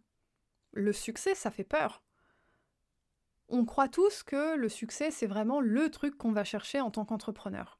Le 0.72 0.92
succès, 0.92 1.34
ça 1.34 1.50
fait 1.50 1.64
peur. 1.64 2.02
On 3.48 3.64
croit 3.64 3.88
tous 3.88 4.22
que 4.22 4.56
le 4.56 4.68
succès, 4.68 5.10
c'est 5.10 5.26
vraiment 5.26 5.60
le 5.60 5.90
truc 5.90 6.16
qu'on 6.16 6.32
va 6.32 6.44
chercher 6.44 6.80
en 6.80 6.90
tant 6.90 7.04
qu'entrepreneur. 7.04 7.78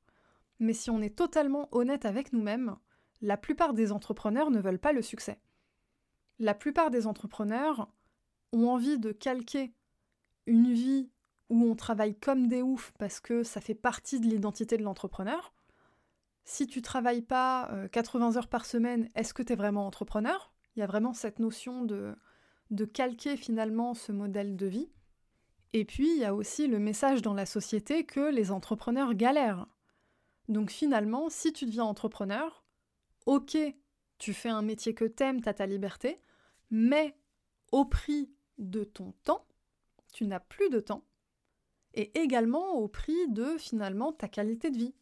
Mais 0.61 0.75
si 0.75 0.91
on 0.91 1.01
est 1.01 1.17
totalement 1.17 1.69
honnête 1.73 2.05
avec 2.05 2.33
nous-mêmes, 2.33 2.77
la 3.21 3.37
plupart 3.37 3.75
des 3.75 3.91
entrepreneurs 3.91 4.51
ne 4.51 4.61
veulent 4.61 4.79
pas 4.79 4.93
le 4.93 5.03
succès. 5.03 5.41
La 6.39 6.55
plupart 6.55 6.91
des 6.91 7.07
entrepreneurs 7.07 7.91
ont 8.53 8.69
envie 8.69 8.99
de 8.99 9.13
calquer 9.13 9.75
une 10.47 10.73
vie 10.73 11.11
où 11.51 11.65
on 11.71 11.75
travaille 11.75 12.15
comme 12.15 12.49
des 12.49 12.63
oufs 12.63 12.93
parce 12.99 13.21
que 13.21 13.43
ça 13.43 13.61
fait 13.61 13.75
partie 13.75 14.21
de 14.21 14.27
l'identité 14.27 14.77
de 14.77 14.83
l'entrepreneur. 14.83 15.53
Si 16.45 16.67
tu 16.67 16.83
travailles 16.83 17.23
pas 17.23 17.71
80 17.93 18.33
euh, 18.33 18.39
heures 18.39 18.49
par 18.49 18.67
semaine, 18.67 19.09
est-ce 19.15 19.35
que 19.35 19.43
tu 19.43 19.53
es 19.53 19.57
vraiment 19.57 19.87
entrepreneur? 19.87 20.53
Il 20.77 20.81
y 20.81 20.83
a 20.83 20.87
vraiment 20.87 21.15
cette 21.15 21.39
notion 21.39 21.85
de, 21.85 22.15
de 22.71 22.85
calquer 22.85 23.37
finalement 23.37 23.95
ce 23.95 24.13
modèle 24.13 24.57
de 24.57 24.67
vie. 24.67 24.91
Et 25.73 25.85
puis, 25.85 26.09
il 26.15 26.19
y 26.19 26.25
a 26.25 26.35
aussi 26.35 26.67
le 26.67 26.79
message 26.79 27.23
dans 27.23 27.35
la 27.35 27.47
société 27.47 28.05
que 28.05 28.31
les 28.31 28.51
entrepreneurs 28.51 29.15
galèrent. 29.15 29.67
Donc 30.49 30.71
finalement, 30.71 31.31
si 31.31 31.53
tu 31.53 31.65
deviens 31.67 31.85
entrepreneur, 31.85 32.65
ok, 33.27 33.57
tu 34.19 34.33
fais 34.35 34.51
un 34.51 34.63
métier 34.63 34.95
que 34.95 35.05
t'aimes, 35.05 35.41
t'as 35.41 35.55
ta 35.55 35.67
liberté, 35.67 36.21
mais 36.71 37.17
au 37.73 37.85
prix 37.85 38.31
de 38.59 38.85
ton 38.85 39.13
temps, 39.25 39.47
tu 40.13 40.27
n'as 40.27 40.41
plus 40.41 40.71
de 40.71 40.81
temps, 40.81 41.05
et 41.95 42.19
également 42.19 42.75
au 42.75 42.89
prix 42.89 43.29
de 43.29 43.57
finalement 43.59 44.13
ta 44.13 44.29
qualité 44.29 44.71
de 44.71 44.77
vie. 44.77 44.95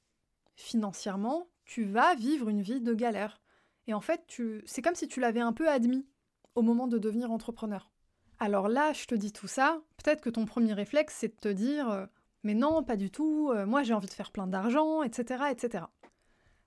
Financièrement, 0.54 1.49
tu 1.64 1.84
vas 1.84 2.14
vivre 2.14 2.49
une 2.49 2.62
vie 2.62 2.80
de 2.80 2.94
galère. 2.94 3.40
Et 3.87 3.94
en 3.94 4.00
fait, 4.00 4.25
tu... 4.26 4.62
c'est 4.66 4.82
comme 4.82 4.94
si 4.94 5.08
tu 5.08 5.20
l'avais 5.20 5.40
un 5.40 5.52
peu 5.52 5.68
admis 5.68 6.06
au 6.54 6.62
moment 6.62 6.87
de 6.87 6.99
devenir 6.99 7.30
entrepreneur. 7.32 7.90
Alors 8.38 8.68
là, 8.68 8.92
je 8.92 9.06
te 9.06 9.14
dis 9.14 9.32
tout 9.32 9.49
ça, 9.49 9.80
peut-être 9.96 10.20
que 10.20 10.30
ton 10.30 10.44
premier 10.44 10.72
réflexe, 10.75 11.16
c'est 11.18 11.28
de 11.28 11.40
te 11.40 11.49
dire 11.49 11.90
euh, 11.90 12.06
Mais 12.42 12.54
non, 12.54 12.82
pas 12.82 12.96
du 12.96 13.11
tout, 13.11 13.50
euh, 13.52 13.66
moi 13.66 13.82
j'ai 13.82 13.94
envie 13.94 14.08
de 14.08 14.12
faire 14.12 14.32
plein 14.32 14.46
d'argent, 14.46 15.02
etc., 15.02 15.44
etc. 15.50 15.84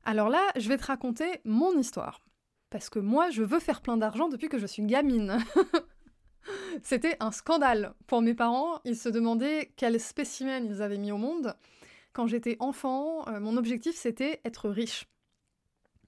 Alors 0.03 0.29
là, 0.29 0.41
je 0.55 0.69
vais 0.69 0.77
te 0.77 0.85
raconter 0.85 1.41
mon 1.43 1.77
histoire. 1.77 2.21
Parce 2.69 2.89
que 2.89 2.99
moi, 2.99 3.29
je 3.29 3.43
veux 3.43 3.59
faire 3.59 3.81
plein 3.81 3.97
d'argent 3.97 4.27
depuis 4.27 4.49
que 4.49 4.57
je 4.57 4.65
suis 4.65 4.83
gamine. 4.83 5.37
C'était 6.83 7.17
un 7.19 7.31
scandale. 7.31 7.93
Pour 8.07 8.21
mes 8.21 8.33
parents, 8.33 8.79
ils 8.85 8.97
se 8.97 9.09
demandaient 9.09 9.71
quel 9.75 9.99
spécimen 9.99 10.65
ils 10.65 10.81
avaient 10.81 10.97
mis 10.97 11.11
au 11.11 11.17
monde. 11.17 11.55
Quand 12.13 12.27
j'étais 12.27 12.55
enfant, 12.59 13.27
euh, 13.27 13.39
mon 13.39 13.57
objectif 13.57 13.95
c'était 13.95 14.39
être 14.45 14.69
riche. 14.69 15.07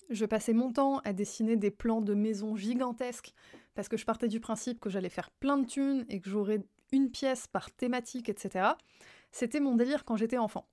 Je 0.09 0.25
passais 0.25 0.53
mon 0.53 0.71
temps 0.71 0.99
à 0.99 1.11
dessiner 1.11 1.57
des 1.57 1.71
plans 1.71 1.99
de 1.99 2.13
maisons 2.13 2.55
gigantesques 2.55 3.33
parce 3.75 3.89
que 3.89 3.97
je 3.97 4.05
partais 4.05 4.29
du 4.29 4.39
principe 4.39 4.79
que 4.79 4.89
j'allais 4.89 5.09
faire 5.09 5.31
plein 5.31 5.57
de 5.57 5.65
thunes 5.65 6.05
et 6.07 6.21
que 6.21 6.29
j'aurais 6.29 6.61
une 6.93 7.11
pièce 7.11 7.47
par 7.47 7.71
thématique, 7.71 8.29
etc. 8.29 8.69
C'était 9.31 9.59
mon 9.59 9.75
délire 9.75 10.05
quand 10.05 10.15
j'étais 10.15 10.37
enfant. 10.37 10.65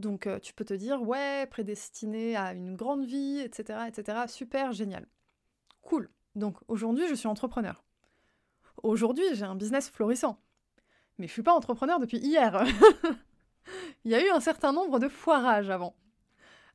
Donc 0.00 0.26
euh, 0.26 0.40
tu 0.40 0.52
peux 0.52 0.64
te 0.64 0.74
dire, 0.74 1.02
ouais, 1.02 1.46
prédestiné 1.46 2.36
à 2.36 2.52
une 2.52 2.74
grande 2.74 3.04
vie, 3.04 3.38
etc., 3.38 3.78
etc., 3.86 4.18
super, 4.26 4.72
génial. 4.72 5.06
Cool. 5.82 6.10
Donc 6.34 6.56
aujourd'hui, 6.66 7.06
je 7.08 7.14
suis 7.14 7.28
entrepreneur. 7.28 7.83
Aujourd'hui, 8.82 9.24
j'ai 9.32 9.44
un 9.44 9.54
business 9.54 9.88
florissant. 9.88 10.38
Mais 11.18 11.26
je 11.26 11.32
suis 11.32 11.42
pas 11.42 11.54
entrepreneur 11.54 11.98
depuis 12.00 12.18
hier. 12.18 12.64
il 14.04 14.10
y 14.10 14.14
a 14.14 14.24
eu 14.24 14.30
un 14.30 14.40
certain 14.40 14.72
nombre 14.72 14.98
de 14.98 15.08
foirages 15.08 15.70
avant. 15.70 15.94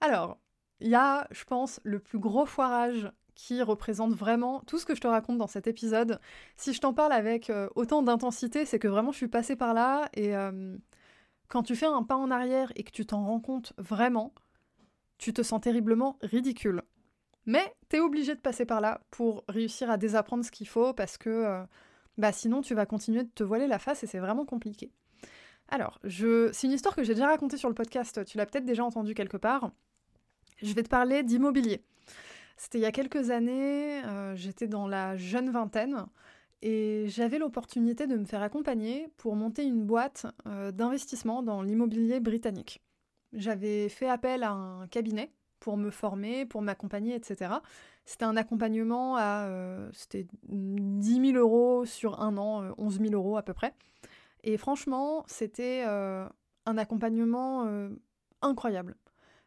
Alors, 0.01 0.37
il 0.79 0.87
y 0.87 0.95
a, 0.95 1.27
je 1.31 1.43
pense, 1.43 1.79
le 1.83 1.99
plus 1.99 2.19
gros 2.19 2.45
foirage 2.45 3.11
qui 3.35 3.61
représente 3.61 4.13
vraiment 4.13 4.61
tout 4.67 4.77
ce 4.77 4.85
que 4.85 4.95
je 4.95 5.01
te 5.01 5.07
raconte 5.07 5.37
dans 5.37 5.47
cet 5.47 5.67
épisode. 5.67 6.19
Si 6.57 6.73
je 6.73 6.81
t'en 6.81 6.93
parle 6.93 7.13
avec 7.13 7.49
euh, 7.49 7.69
autant 7.75 8.01
d'intensité, 8.01 8.65
c'est 8.65 8.79
que 8.79 8.87
vraiment 8.87 9.11
je 9.11 9.17
suis 9.17 9.27
passée 9.29 9.55
par 9.55 9.73
là 9.73 10.09
et 10.13 10.35
euh, 10.35 10.75
quand 11.47 11.63
tu 11.63 11.75
fais 11.75 11.85
un 11.85 12.03
pas 12.03 12.17
en 12.17 12.31
arrière 12.31 12.71
et 12.75 12.83
que 12.83 12.91
tu 12.91 13.05
t'en 13.05 13.25
rends 13.25 13.39
compte 13.39 13.71
vraiment, 13.77 14.33
tu 15.17 15.33
te 15.33 15.41
sens 15.41 15.61
terriblement 15.61 16.17
ridicule. 16.21 16.81
Mais 17.45 17.73
t'es 17.87 17.99
obligé 17.99 18.35
de 18.35 18.41
passer 18.41 18.65
par 18.65 18.81
là 18.81 19.01
pour 19.09 19.45
réussir 19.47 19.89
à 19.89 19.97
désapprendre 19.97 20.43
ce 20.43 20.51
qu'il 20.51 20.67
faut 20.67 20.93
parce 20.93 21.17
que 21.17 21.29
euh, 21.29 21.63
bah 22.19 22.31
sinon 22.31 22.61
tu 22.61 22.75
vas 22.75 22.85
continuer 22.85 23.23
de 23.23 23.29
te 23.29 23.43
voiler 23.43 23.67
la 23.67 23.79
face 23.79 24.03
et 24.03 24.07
c'est 24.07 24.19
vraiment 24.19 24.45
compliqué. 24.45 24.91
Alors, 25.69 25.99
je... 26.03 26.49
c'est 26.51 26.67
une 26.67 26.73
histoire 26.73 26.95
que 26.95 27.03
j'ai 27.03 27.13
déjà 27.13 27.27
racontée 27.27 27.57
sur 27.57 27.69
le 27.69 27.75
podcast, 27.75 28.25
tu 28.25 28.37
l'as 28.37 28.45
peut-être 28.45 28.65
déjà 28.65 28.83
entendue 28.83 29.13
quelque 29.13 29.37
part. 29.37 29.71
Je 30.61 30.73
vais 30.73 30.83
te 30.83 30.89
parler 30.89 31.23
d'immobilier. 31.23 31.83
C'était 32.57 32.79
il 32.79 32.81
y 32.81 32.85
a 32.85 32.91
quelques 32.91 33.29
années, 33.29 34.03
euh, 34.03 34.35
j'étais 34.35 34.67
dans 34.67 34.87
la 34.87 35.15
jeune 35.15 35.49
vingtaine 35.49 36.05
et 36.61 37.05
j'avais 37.07 37.39
l'opportunité 37.39 38.05
de 38.05 38.17
me 38.17 38.25
faire 38.25 38.41
accompagner 38.41 39.07
pour 39.15 39.35
monter 39.35 39.63
une 39.63 39.85
boîte 39.85 40.25
euh, 40.45 40.71
d'investissement 40.71 41.41
dans 41.41 41.61
l'immobilier 41.61 42.19
britannique. 42.19 42.81
J'avais 43.31 43.87
fait 43.87 44.09
appel 44.09 44.43
à 44.43 44.51
un 44.51 44.87
cabinet 44.87 45.31
pour 45.59 45.77
me 45.77 45.89
former, 45.89 46.45
pour 46.45 46.61
m'accompagner, 46.61 47.15
etc. 47.15 47.55
C'était 48.05 48.25
un 48.25 48.37
accompagnement 48.37 49.15
à 49.17 49.45
euh, 49.47 49.89
c'était 49.93 50.27
10 50.47 51.31
000 51.33 51.37
euros 51.37 51.85
sur 51.85 52.21
un 52.21 52.37
an, 52.37 52.73
11 52.77 52.99
000 52.99 53.13
euros 53.13 53.37
à 53.37 53.43
peu 53.43 53.53
près. 53.53 53.73
Et 54.43 54.57
franchement, 54.57 55.23
c'était 55.27 55.83
un 55.83 56.77
accompagnement 56.77 57.67
incroyable. 58.41 58.95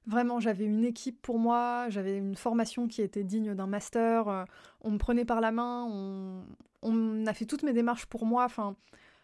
Vraiment, 0.06 0.40
j'avais 0.40 0.64
une 0.64 0.84
équipe 0.84 1.22
pour 1.22 1.38
moi, 1.38 1.86
j'avais 1.88 2.16
une 2.16 2.34
formation 2.34 2.88
qui 2.88 3.02
était 3.02 3.22
digne 3.22 3.54
d'un 3.54 3.68
master, 3.68 4.28
euh, 4.28 4.44
on 4.80 4.90
me 4.90 4.98
prenait 4.98 5.24
par 5.24 5.40
la 5.40 5.52
main, 5.52 5.86
on, 5.88 6.44
on 6.82 7.26
a 7.26 7.32
fait 7.32 7.44
toutes 7.44 7.62
mes 7.62 7.72
démarches 7.72 8.06
pour 8.06 8.26
moi, 8.26 8.44
enfin, 8.44 8.74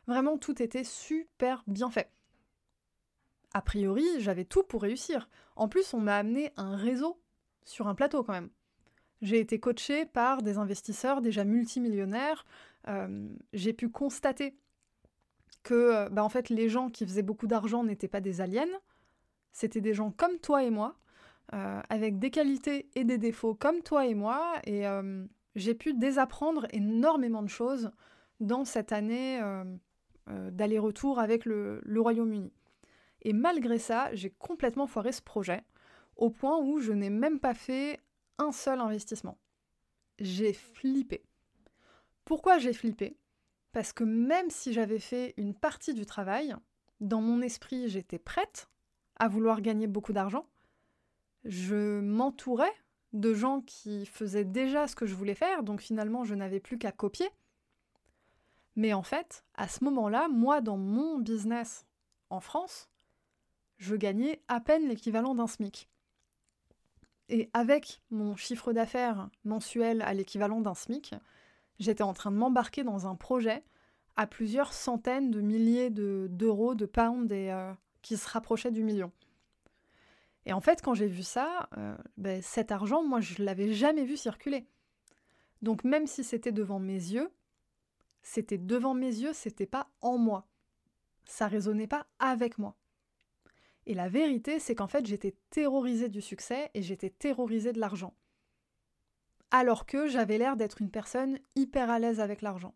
vraiment, 0.06 0.38
tout 0.38 0.62
était 0.62 0.84
super 0.84 1.64
bien 1.66 1.90
fait. 1.90 2.08
A 3.54 3.62
priori, 3.62 4.04
j'avais 4.18 4.44
tout 4.44 4.62
pour 4.62 4.82
réussir. 4.82 5.28
En 5.56 5.68
plus, 5.68 5.94
on 5.94 6.00
m'a 6.00 6.16
amené 6.16 6.52
un 6.56 6.76
réseau 6.76 7.20
sur 7.64 7.88
un 7.88 7.94
plateau 7.94 8.22
quand 8.22 8.32
même. 8.32 8.50
J'ai 9.20 9.40
été 9.40 9.58
coachée 9.58 10.06
par 10.06 10.42
des 10.42 10.58
investisseurs 10.58 11.20
déjà 11.20 11.44
multimillionnaires. 11.44 12.44
Euh, 12.88 13.28
j'ai 13.52 13.72
pu 13.72 13.88
constater 13.88 14.56
que 15.62 15.74
euh, 15.74 16.08
bah, 16.08 16.22
en 16.22 16.28
fait, 16.28 16.50
les 16.50 16.68
gens 16.68 16.88
qui 16.88 17.04
faisaient 17.04 17.22
beaucoup 17.22 17.46
d'argent 17.46 17.82
n'étaient 17.82 18.08
pas 18.08 18.20
des 18.20 18.40
aliens, 18.40 18.66
c'était 19.52 19.80
des 19.80 19.94
gens 19.94 20.12
comme 20.12 20.38
toi 20.38 20.62
et 20.62 20.70
moi, 20.70 20.96
euh, 21.54 21.80
avec 21.88 22.18
des 22.18 22.30
qualités 22.30 22.88
et 22.94 23.04
des 23.04 23.18
défauts 23.18 23.54
comme 23.54 23.82
toi 23.82 24.06
et 24.06 24.14
moi, 24.14 24.54
et 24.66 24.84
j'ai 25.56 25.74
pu 25.74 25.94
désapprendre 25.94 26.66
énormément 26.70 27.42
de 27.42 27.48
choses 27.48 27.90
dans 28.38 28.64
cette 28.64 28.92
année 28.92 29.40
d'aller-retour 30.28 31.18
avec 31.18 31.44
le 31.44 32.00
Royaume-Uni. 32.00 32.52
Et 33.22 33.32
malgré 33.32 33.78
ça, 33.78 34.14
j'ai 34.14 34.30
complètement 34.30 34.86
foiré 34.86 35.12
ce 35.12 35.22
projet, 35.22 35.62
au 36.16 36.30
point 36.30 36.58
où 36.58 36.78
je 36.78 36.92
n'ai 36.92 37.10
même 37.10 37.40
pas 37.40 37.54
fait 37.54 38.00
un 38.38 38.52
seul 38.52 38.80
investissement. 38.80 39.38
J'ai 40.18 40.52
flippé. 40.52 41.24
Pourquoi 42.24 42.58
j'ai 42.58 42.72
flippé? 42.72 43.16
Parce 43.72 43.92
que 43.92 44.04
même 44.04 44.50
si 44.50 44.72
j'avais 44.72 44.98
fait 44.98 45.34
une 45.36 45.54
partie 45.54 45.94
du 45.94 46.06
travail, 46.06 46.54
dans 47.00 47.20
mon 47.20 47.40
esprit 47.42 47.88
j'étais 47.88 48.18
prête, 48.18 48.68
à 49.16 49.28
vouloir 49.28 49.60
gagner 49.60 49.86
beaucoup 49.86 50.12
d'argent. 50.12 50.46
Je 51.44 52.00
m'entourais 52.00 52.72
de 53.12 53.34
gens 53.34 53.60
qui 53.62 54.06
faisaient 54.06 54.44
déjà 54.44 54.86
ce 54.86 54.94
que 54.94 55.06
je 55.06 55.14
voulais 55.14 55.34
faire, 55.34 55.62
donc 55.62 55.80
finalement 55.80 56.24
je 56.24 56.34
n'avais 56.34 56.60
plus 56.60 56.78
qu'à 56.78 56.92
copier. 56.92 57.28
Mais 58.76 58.92
en 58.92 59.02
fait, 59.02 59.44
à 59.54 59.66
ce 59.66 59.82
moment-là, 59.84 60.28
moi 60.28 60.60
dans 60.60 60.76
mon 60.76 61.18
business 61.18 61.86
en 62.30 62.40
France, 62.40 62.88
je 63.78 63.96
gagnais 63.96 64.42
à 64.48 64.60
peine 64.60 64.88
l'équivalent 64.88 65.34
d'un 65.34 65.46
SMIC. 65.46 65.88
Et 67.28 67.50
avec 67.52 68.02
mon 68.10 68.36
chiffre 68.36 68.72
d'affaires 68.72 69.28
mensuel 69.44 70.02
à 70.02 70.14
l'équivalent 70.14 70.60
d'un 70.60 70.74
SMIC, 70.74 71.14
j'étais 71.78 72.02
en 72.02 72.14
train 72.14 72.30
de 72.30 72.36
m'embarquer 72.36 72.84
dans 72.84 73.06
un 73.06 73.14
projet 73.14 73.64
à 74.16 74.26
plusieurs 74.26 74.72
centaines 74.72 75.30
de 75.30 75.40
milliers 75.40 75.90
d'euros, 75.90 76.74
de, 76.74 76.86
pounds 76.86 77.30
et, 77.32 77.52
euh, 77.52 77.72
qui 78.02 78.16
se 78.16 78.28
rapprochait 78.28 78.72
du 78.72 78.82
million. 78.82 79.12
Et 80.46 80.52
en 80.52 80.60
fait, 80.60 80.80
quand 80.82 80.94
j'ai 80.94 81.06
vu 81.06 81.22
ça, 81.22 81.68
euh, 81.76 81.94
ben, 82.16 82.40
cet 82.42 82.72
argent, 82.72 83.04
moi, 83.04 83.20
je 83.20 83.40
ne 83.40 83.44
l'avais 83.44 83.72
jamais 83.72 84.04
vu 84.04 84.16
circuler. 84.16 84.66
Donc 85.60 85.84
même 85.84 86.06
si 86.06 86.24
c'était 86.24 86.52
devant 86.52 86.78
mes 86.78 86.94
yeux, 86.94 87.30
c'était 88.22 88.58
devant 88.58 88.94
mes 88.94 89.06
yeux, 89.06 89.32
c'était 89.34 89.66
pas 89.66 89.90
en 90.00 90.16
moi. 90.16 90.46
Ça 91.26 91.46
résonnait 91.46 91.86
pas 91.86 92.06
avec 92.18 92.56
moi. 92.56 92.77
Et 93.88 93.94
la 93.94 94.08
vérité, 94.08 94.60
c'est 94.60 94.76
qu'en 94.76 94.86
fait, 94.86 95.04
j'étais 95.06 95.34
terrorisée 95.50 96.08
du 96.08 96.22
succès 96.22 96.70
et 96.74 96.82
j'étais 96.82 97.10
terrorisée 97.10 97.72
de 97.72 97.80
l'argent. 97.80 98.14
Alors 99.50 99.86
que 99.86 100.06
j'avais 100.06 100.38
l'air 100.38 100.56
d'être 100.56 100.80
une 100.80 100.90
personne 100.90 101.40
hyper 101.56 101.90
à 101.90 101.98
l'aise 101.98 102.20
avec 102.20 102.40
l'argent. 102.42 102.74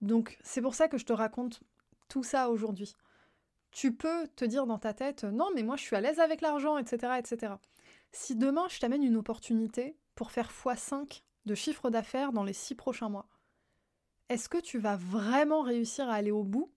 Donc 0.00 0.36
c'est 0.42 0.62
pour 0.62 0.74
ça 0.74 0.88
que 0.88 0.98
je 0.98 1.04
te 1.04 1.12
raconte 1.12 1.60
tout 2.08 2.24
ça 2.24 2.50
aujourd'hui 2.50 2.96
tu 3.70 3.94
peux 3.94 4.26
te 4.28 4.44
dire 4.44 4.66
dans 4.66 4.78
ta 4.78 4.94
tête 4.94 5.24
non 5.24 5.48
mais 5.54 5.62
moi 5.62 5.76
je 5.76 5.82
suis 5.82 5.96
à 5.96 6.00
l'aise 6.00 6.20
avec 6.20 6.40
l'argent, 6.40 6.78
etc., 6.78 7.14
etc. 7.18 7.54
Si 8.12 8.36
demain 8.36 8.66
je 8.68 8.78
t'amène 8.78 9.02
une 9.02 9.16
opportunité 9.16 9.96
pour 10.14 10.30
faire 10.30 10.50
x5 10.50 11.22
de 11.46 11.54
chiffre 11.54 11.90
d'affaires 11.90 12.32
dans 12.32 12.44
les 12.44 12.52
6 12.52 12.74
prochains 12.74 13.08
mois, 13.08 13.28
est-ce 14.28 14.48
que 14.48 14.58
tu 14.58 14.78
vas 14.78 14.96
vraiment 14.96 15.62
réussir 15.62 16.08
à 16.08 16.14
aller 16.14 16.30
au 16.30 16.44
bout? 16.44 16.72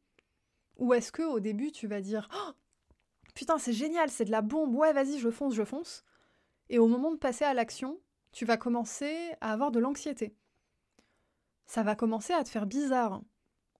Ou 0.77 0.93
est-ce 0.93 1.11
que 1.11 1.23
au 1.23 1.39
début 1.39 1.71
tu 1.71 1.87
vas 1.87 2.01
dire 2.01 2.29
oh, 2.33 2.51
putain 3.33 3.57
c'est 3.57 3.73
génial, 3.73 4.09
c'est 4.09 4.25
de 4.25 4.31
la 4.31 4.41
bombe, 4.41 4.75
ouais 4.75 4.93
vas-y 4.93 5.19
je 5.19 5.29
fonce, 5.29 5.53
je 5.53 5.63
fonce 5.63 6.03
Et 6.69 6.79
au 6.79 6.87
moment 6.87 7.11
de 7.11 7.17
passer 7.17 7.45
à 7.45 7.53
l'action, 7.53 7.99
tu 8.31 8.45
vas 8.45 8.57
commencer 8.57 9.33
à 9.41 9.51
avoir 9.53 9.71
de 9.71 9.79
l'anxiété. 9.79 10.35
Ça 11.65 11.83
va 11.83 11.95
commencer 11.95 12.33
à 12.33 12.43
te 12.43 12.49
faire 12.49 12.65
bizarre. 12.65 13.21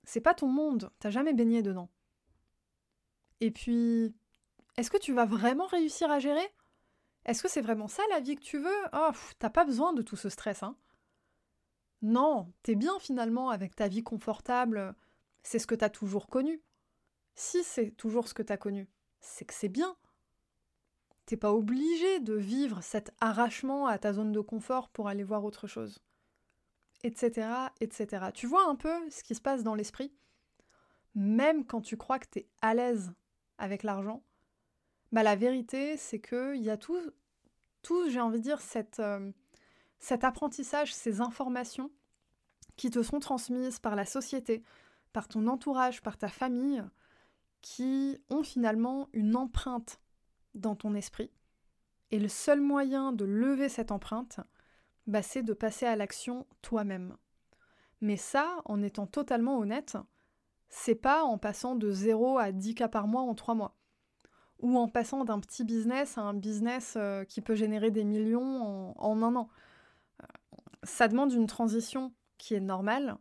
C'est 0.03 0.21
pas 0.21 0.33
ton 0.33 0.47
monde, 0.47 0.91
t'as 0.99 1.09
jamais 1.09 1.33
baigné 1.33 1.61
dedans. 1.61 1.89
Et 3.41 3.51
puis, 3.51 4.15
est-ce 4.77 4.91
que 4.91 4.97
tu 4.97 5.13
vas 5.13 5.25
vraiment 5.25 5.65
réussir 5.65 6.09
à 6.09 6.19
gérer? 6.19 6.47
Est-ce 7.25 7.41
que 7.41 7.49
c'est 7.49 7.61
vraiment 7.61 7.87
ça 7.87 8.03
la 8.09 8.19
vie 8.19 8.35
que 8.35 8.41
tu 8.41 8.57
veux? 8.57 8.83
Oh, 8.93 9.11
t'as 9.39 9.49
pas 9.49 9.65
besoin 9.65 9.93
de 9.93 10.01
tout 10.01 10.15
ce 10.15 10.29
stress, 10.29 10.63
hein 10.63 10.75
Non, 12.01 12.51
t'es 12.63 12.75
bien 12.75 12.97
finalement 12.99 13.49
avec 13.49 13.75
ta 13.75 13.87
vie 13.87 14.03
confortable, 14.03 14.95
c'est 15.41 15.59
ce 15.59 15.67
que 15.67 15.75
t'as 15.75 15.89
toujours 15.89 16.27
connu. 16.27 16.61
Si 17.35 17.63
c'est 17.63 17.91
toujours 17.91 18.27
ce 18.27 18.33
que 18.33 18.43
t'as 18.43 18.57
connu, 18.57 18.89
c'est 19.23 19.45
que 19.45 19.53
c'est 19.53 19.69
bien. 19.69 19.95
T'es 21.25 21.37
pas 21.37 21.53
obligé 21.53 22.19
de 22.19 22.33
vivre 22.33 22.83
cet 22.83 23.11
arrachement 23.21 23.87
à 23.87 23.97
ta 23.97 24.13
zone 24.13 24.33
de 24.33 24.41
confort 24.41 24.89
pour 24.89 25.07
aller 25.07 25.23
voir 25.23 25.45
autre 25.45 25.67
chose. 25.67 26.03
Etc. 27.03 27.47
etc. 27.79 28.27
Tu 28.33 28.45
vois 28.45 28.67
un 28.67 28.75
peu 28.75 29.09
ce 29.09 29.23
qui 29.23 29.33
se 29.33 29.41
passe 29.41 29.63
dans 29.63 29.75
l'esprit? 29.75 30.13
Même 31.15 31.65
quand 31.65 31.81
tu 31.81 31.97
crois 31.97 32.19
que 32.19 32.27
t'es 32.27 32.47
à 32.61 32.73
l'aise 32.73 33.13
avec 33.57 33.83
l'argent, 33.83 34.23
bah 35.11 35.23
la 35.23 35.35
vérité 35.35 35.95
c'est 35.95 36.19
qu'il 36.19 36.61
y 36.61 36.69
a 36.69 36.77
tout, 36.77 36.99
tout 37.81 38.09
j'ai 38.09 38.19
envie 38.19 38.39
de 38.39 38.43
dire, 38.43 38.59
euh, 38.99 39.31
cet 39.99 40.23
apprentissage, 40.23 40.93
ces 40.93 41.21
informations 41.21 41.91
qui 42.75 42.89
te 42.89 43.03
sont 43.03 43.19
transmises 43.19 43.79
par 43.79 43.95
la 43.95 44.05
société, 44.05 44.63
par 45.13 45.27
ton 45.27 45.47
entourage, 45.47 46.01
par 46.01 46.17
ta 46.17 46.27
famille, 46.27 46.83
qui 47.63 48.19
ont 48.29 48.43
finalement 48.43 49.09
une 49.13 49.35
empreinte 49.35 49.99
dans 50.53 50.75
ton 50.75 50.93
esprit. 50.93 51.31
Et 52.11 52.19
le 52.19 52.27
seul 52.27 52.61
moyen 52.61 53.13
de 53.13 53.25
lever 53.25 53.69
cette 53.69 53.91
empreinte, 53.91 54.39
bah, 55.07 55.23
c'est 55.23 55.41
de 55.41 55.53
passer 55.53 55.87
à 55.87 55.95
l'action 55.95 56.45
toi-même. 56.61 57.17
Mais 58.01 58.17
ça, 58.17 58.61
en 58.65 58.83
étant 58.83 59.07
totalement 59.07 59.57
honnête, 59.57 59.97
c'est 60.69 60.93
pas 60.93 61.23
en 61.23 61.37
passant 61.37 61.75
de 61.75 61.89
0 61.89 62.37
à 62.37 62.51
10 62.51 62.75
cas 62.75 62.89
par 62.89 63.07
mois 63.07 63.21
en 63.21 63.33
3 63.33 63.55
mois. 63.55 63.77
Ou 64.59 64.77
en 64.77 64.87
passant 64.87 65.23
d'un 65.23 65.39
petit 65.39 65.63
business 65.63 66.17
à 66.17 66.21
un 66.21 66.33
business 66.33 66.95
euh, 66.97 67.23
qui 67.23 67.41
peut 67.41 67.55
générer 67.55 67.91
des 67.91 68.03
millions 68.03 68.93
en, 68.99 69.23
un 69.23 69.35
an. 69.35 69.49
Euh, 70.21 70.25
ça 70.83 71.07
demande 71.07 71.31
une 71.31 71.47
transition 71.47 72.13
qui 72.37 72.53
est 72.53 72.59
normale 72.59 73.17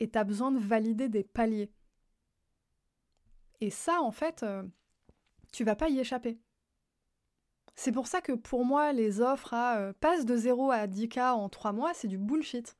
et 0.00 0.10
tu 0.10 0.18
as 0.18 0.24
besoin 0.24 0.52
de 0.52 0.58
valider 0.58 1.08
des 1.08 1.24
paliers. 1.24 1.72
Et 3.60 3.70
ça, 3.70 4.00
en 4.00 4.10
fait, 4.10 4.42
euh, 4.42 4.62
tu 5.52 5.64
vas 5.64 5.76
pas 5.76 5.88
y 5.88 5.98
échapper. 5.98 6.38
C'est 7.76 7.92
pour 7.92 8.06
ça 8.06 8.20
que 8.20 8.32
pour 8.32 8.64
moi, 8.64 8.92
les 8.92 9.20
offres 9.20 9.54
à 9.54 9.92
passe 9.94 10.24
de 10.24 10.36
0 10.36 10.70
à 10.70 10.86
10K 10.86 11.32
en 11.32 11.48
3 11.48 11.72
mois, 11.72 11.94
c'est 11.94 12.08
du 12.08 12.18
bullshit. 12.18 12.76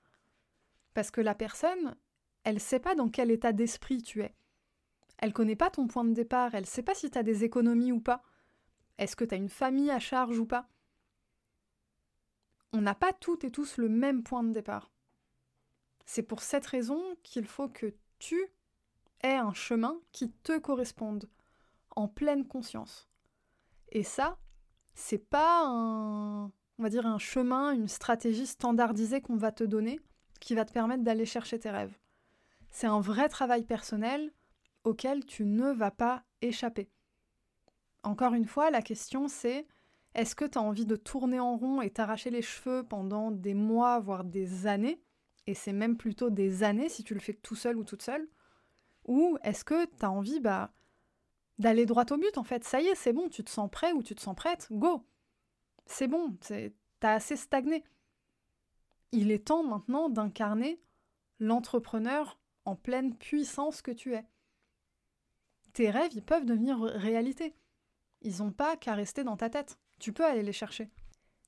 Parce 0.94 1.10
que 1.10 1.20
la 1.20 1.34
personne, 1.34 1.96
elle 2.44 2.60
sait 2.60 2.78
pas 2.78 2.94
dans 2.94 3.08
quel 3.08 3.30
état 3.30 3.52
d'esprit 3.52 4.02
tu 4.02 4.22
es. 4.22 4.34
Elle 5.18 5.32
connaît 5.32 5.56
pas 5.56 5.70
ton 5.70 5.86
point 5.86 6.04
de 6.04 6.12
départ, 6.12 6.54
elle 6.54 6.66
sait 6.66 6.82
pas 6.82 6.94
si 6.94 7.10
tu 7.10 7.18
as 7.18 7.22
des 7.22 7.44
économies 7.44 7.92
ou 7.92 8.00
pas. 8.00 8.22
Est-ce 8.98 9.16
que 9.16 9.24
tu 9.24 9.34
as 9.34 9.38
une 9.38 9.48
famille 9.48 9.90
à 9.90 9.98
charge 9.98 10.38
ou 10.38 10.46
pas? 10.46 10.68
On 12.72 12.80
n'a 12.80 12.94
pas 12.94 13.12
toutes 13.12 13.44
et 13.44 13.50
tous 13.50 13.76
le 13.76 13.88
même 13.88 14.22
point 14.22 14.44
de 14.44 14.52
départ. 14.52 14.90
C'est 16.06 16.22
pour 16.22 16.42
cette 16.42 16.66
raison 16.66 17.02
qu'il 17.22 17.46
faut 17.46 17.68
que 17.68 17.94
tu 18.18 18.46
aies 19.24 19.36
un 19.36 19.54
chemin 19.54 19.98
qui 20.12 20.30
te 20.30 20.58
corresponde, 20.58 21.28
en 21.96 22.08
pleine 22.08 22.46
conscience. 22.46 23.08
Et 23.90 24.02
ça, 24.02 24.38
c'est 24.94 25.18
pas 25.18 25.64
un, 25.66 26.52
va 26.78 26.88
dire 26.88 27.06
un 27.06 27.18
chemin, 27.18 27.72
une 27.72 27.88
stratégie 27.88 28.46
standardisée 28.46 29.20
qu'on 29.20 29.36
va 29.36 29.52
te 29.52 29.64
donner 29.64 30.00
qui 30.40 30.54
va 30.54 30.64
te 30.64 30.72
permettre 30.72 31.02
d'aller 31.02 31.24
chercher 31.24 31.58
tes 31.58 31.70
rêves. 31.70 31.96
C'est 32.70 32.86
un 32.86 33.00
vrai 33.00 33.28
travail 33.28 33.64
personnel 33.64 34.32
auquel 34.82 35.24
tu 35.24 35.46
ne 35.46 35.70
vas 35.72 35.90
pas 35.90 36.24
échapper. 36.42 36.90
Encore 38.02 38.34
une 38.34 38.44
fois, 38.44 38.70
la 38.70 38.82
question 38.82 39.28
c'est 39.28 39.66
est-ce 40.14 40.36
que 40.36 40.44
tu 40.44 40.58
as 40.58 40.62
envie 40.62 40.86
de 40.86 40.96
tourner 40.96 41.40
en 41.40 41.56
rond 41.56 41.80
et 41.80 41.90
t'arracher 41.90 42.30
les 42.30 42.42
cheveux 42.42 42.84
pendant 42.84 43.30
des 43.30 43.54
mois, 43.54 43.98
voire 43.98 44.22
des 44.22 44.66
années? 44.66 45.00
Et 45.46 45.54
c'est 45.54 45.72
même 45.72 45.96
plutôt 45.96 46.30
des 46.30 46.62
années 46.62 46.88
si 46.88 47.02
tu 47.02 47.14
le 47.14 47.20
fais 47.20 47.32
tout 47.32 47.56
seul 47.56 47.76
ou 47.76 47.84
toute 47.84 48.02
seule 48.02 48.28
Ou 49.04 49.38
est-ce 49.42 49.64
que 49.64 49.84
tu 49.86 50.04
as 50.04 50.10
envie 50.10 50.40
bah, 50.40 50.72
d'aller 51.58 51.86
droit 51.86 52.04
au 52.10 52.16
but 52.16 52.38
en 52.38 52.44
fait? 52.44 52.64
Ça 52.64 52.80
y 52.80 52.86
est, 52.86 52.94
c'est 52.94 53.12
bon, 53.12 53.28
tu 53.28 53.44
te 53.44 53.50
sens 53.50 53.70
prêt 53.70 53.92
ou 53.92 54.02
tu 54.02 54.14
te 54.14 54.20
sens 54.20 54.34
prête 54.34 54.68
Go 54.70 55.06
C'est 55.86 56.08
bon, 56.08 56.36
t'as 57.00 57.14
assez 57.14 57.36
stagné. 57.36 57.84
Il 59.12 59.30
est 59.30 59.46
temps 59.46 59.62
maintenant 59.62 60.08
d'incarner 60.08 60.80
l'entrepreneur 61.38 62.38
en 62.64 62.76
pleine 62.76 63.14
puissance 63.14 63.82
que 63.82 63.90
tu 63.90 64.14
es. 64.14 64.24
Tes 65.72 65.90
rêves, 65.90 66.14
ils 66.14 66.24
peuvent 66.24 66.46
devenir 66.46 66.80
réalité. 66.80 67.54
Ils 68.22 68.38
n'ont 68.38 68.52
pas 68.52 68.76
qu'à 68.76 68.94
rester 68.94 69.24
dans 69.24 69.36
ta 69.36 69.50
tête. 69.50 69.78
Tu 69.98 70.12
peux 70.12 70.24
aller 70.24 70.42
les 70.42 70.52
chercher. 70.52 70.90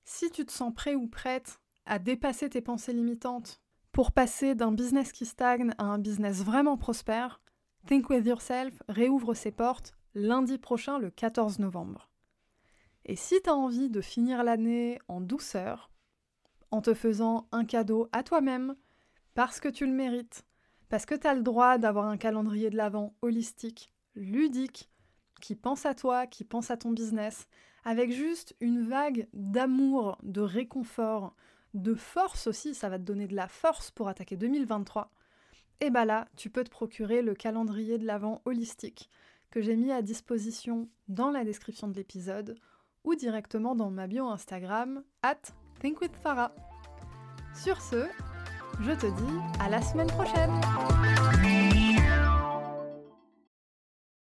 Si 0.05 0.31
tu 0.31 0.45
te 0.45 0.53
sens 0.53 0.75
prêt 0.75 0.95
ou 0.95 1.09
prête 1.09 1.61
à 1.87 1.99
dépasser 1.99 2.51
tes 2.51 2.61
pensées 2.61 2.93
limitantes 2.93 3.61
pour 3.93 4.13
passer 4.13 4.55
d'un 4.55 4.73
business 4.73 5.13
qui 5.13 5.25
stagne 5.25 5.73
à 5.79 5.85
un 5.85 5.99
business 5.99 6.43
vraiment 6.43 6.77
prospère, 6.77 7.41
Think 7.87 8.11
With 8.11 8.27
Yourself 8.27 8.83
réouvre 8.89 9.35
ses 9.35 9.53
portes 9.53 9.95
lundi 10.17 10.59
prochain 10.59 10.99
le 10.99 11.09
14 11.09 11.61
novembre. 11.61 12.09
Et 13.05 13.15
si 13.15 13.41
tu 13.41 13.49
as 13.49 13.55
envie 13.55 13.91
de 13.91 14.01
finir 14.01 14.43
l'année 14.43 14.99
en 15.07 15.21
douceur, 15.21 15.93
en 16.73 16.83
te 16.83 16.95
faisant 16.95 17.47
un 17.53 17.65
cadeau 17.65 18.09
à 18.11 18.25
toi-même, 18.25 18.75
parce 19.35 19.61
que 19.61 19.69
tu 19.69 19.87
le 19.87 19.93
mérites, 19.93 20.45
parce 20.89 21.07
que 21.07 21.15
tu 21.15 21.29
as 21.29 21.35
le 21.35 21.43
droit 21.43 21.79
d'avoir 21.79 22.07
un 22.07 22.17
calendrier 22.17 22.71
de 22.71 22.77
l'Avent 22.77 23.15
holistique, 23.23 23.93
ludique, 24.17 24.91
qui 25.41 25.55
pense 25.55 25.87
à 25.87 25.95
toi, 25.95 26.27
qui 26.27 26.43
pense 26.43 26.73
à 26.73 26.77
ton 26.77 26.91
business, 26.91 27.47
avec 27.85 28.11
juste 28.11 28.57
une 28.61 28.83
vague 28.83 29.29
d'amour, 29.33 30.19
de 30.25 30.41
réconfort, 30.41 31.37
de 31.75 31.95
force 31.95 32.49
aussi, 32.49 32.75
ça 32.75 32.89
va 32.89 32.99
te 32.99 33.05
donner 33.05 33.29
de 33.29 33.37
la 33.37 33.47
force 33.47 33.93
pour 33.93 34.09
attaquer 34.09 34.37
2023, 34.37 35.13
et 35.81 35.91
bah 35.91 36.05
là, 36.05 36.27
tu 36.37 36.51
peux 36.51 36.65
te 36.65 36.71
procurer 36.71 37.23
le 37.23 37.35
calendrier 37.35 37.99
de 37.99 38.07
l'Avent 38.07 38.41
holistique 38.45 39.11
que 39.51 39.61
j'ai 39.61 39.77
mis 39.77 39.93
à 39.93 40.03
disposition 40.03 40.89
dans 41.09 41.31
la 41.31 41.45
description 41.45 41.89
de 41.89 41.95
l'épisode 41.95 42.57
ou 43.05 43.15
directement 43.15 43.75
dans 43.75 43.91
ma 43.91 44.07
bio 44.07 44.27
Instagram 44.27 45.03
at 45.23 45.41
thinkwithfarah. 45.81 46.53
Sur 47.55 47.81
ce, 47.81 48.07
je 48.81 48.93
te 48.93 49.07
dis 49.07 49.39
à 49.61 49.71
la 49.71 49.81
semaine 49.81 50.09
prochaine 50.09 50.53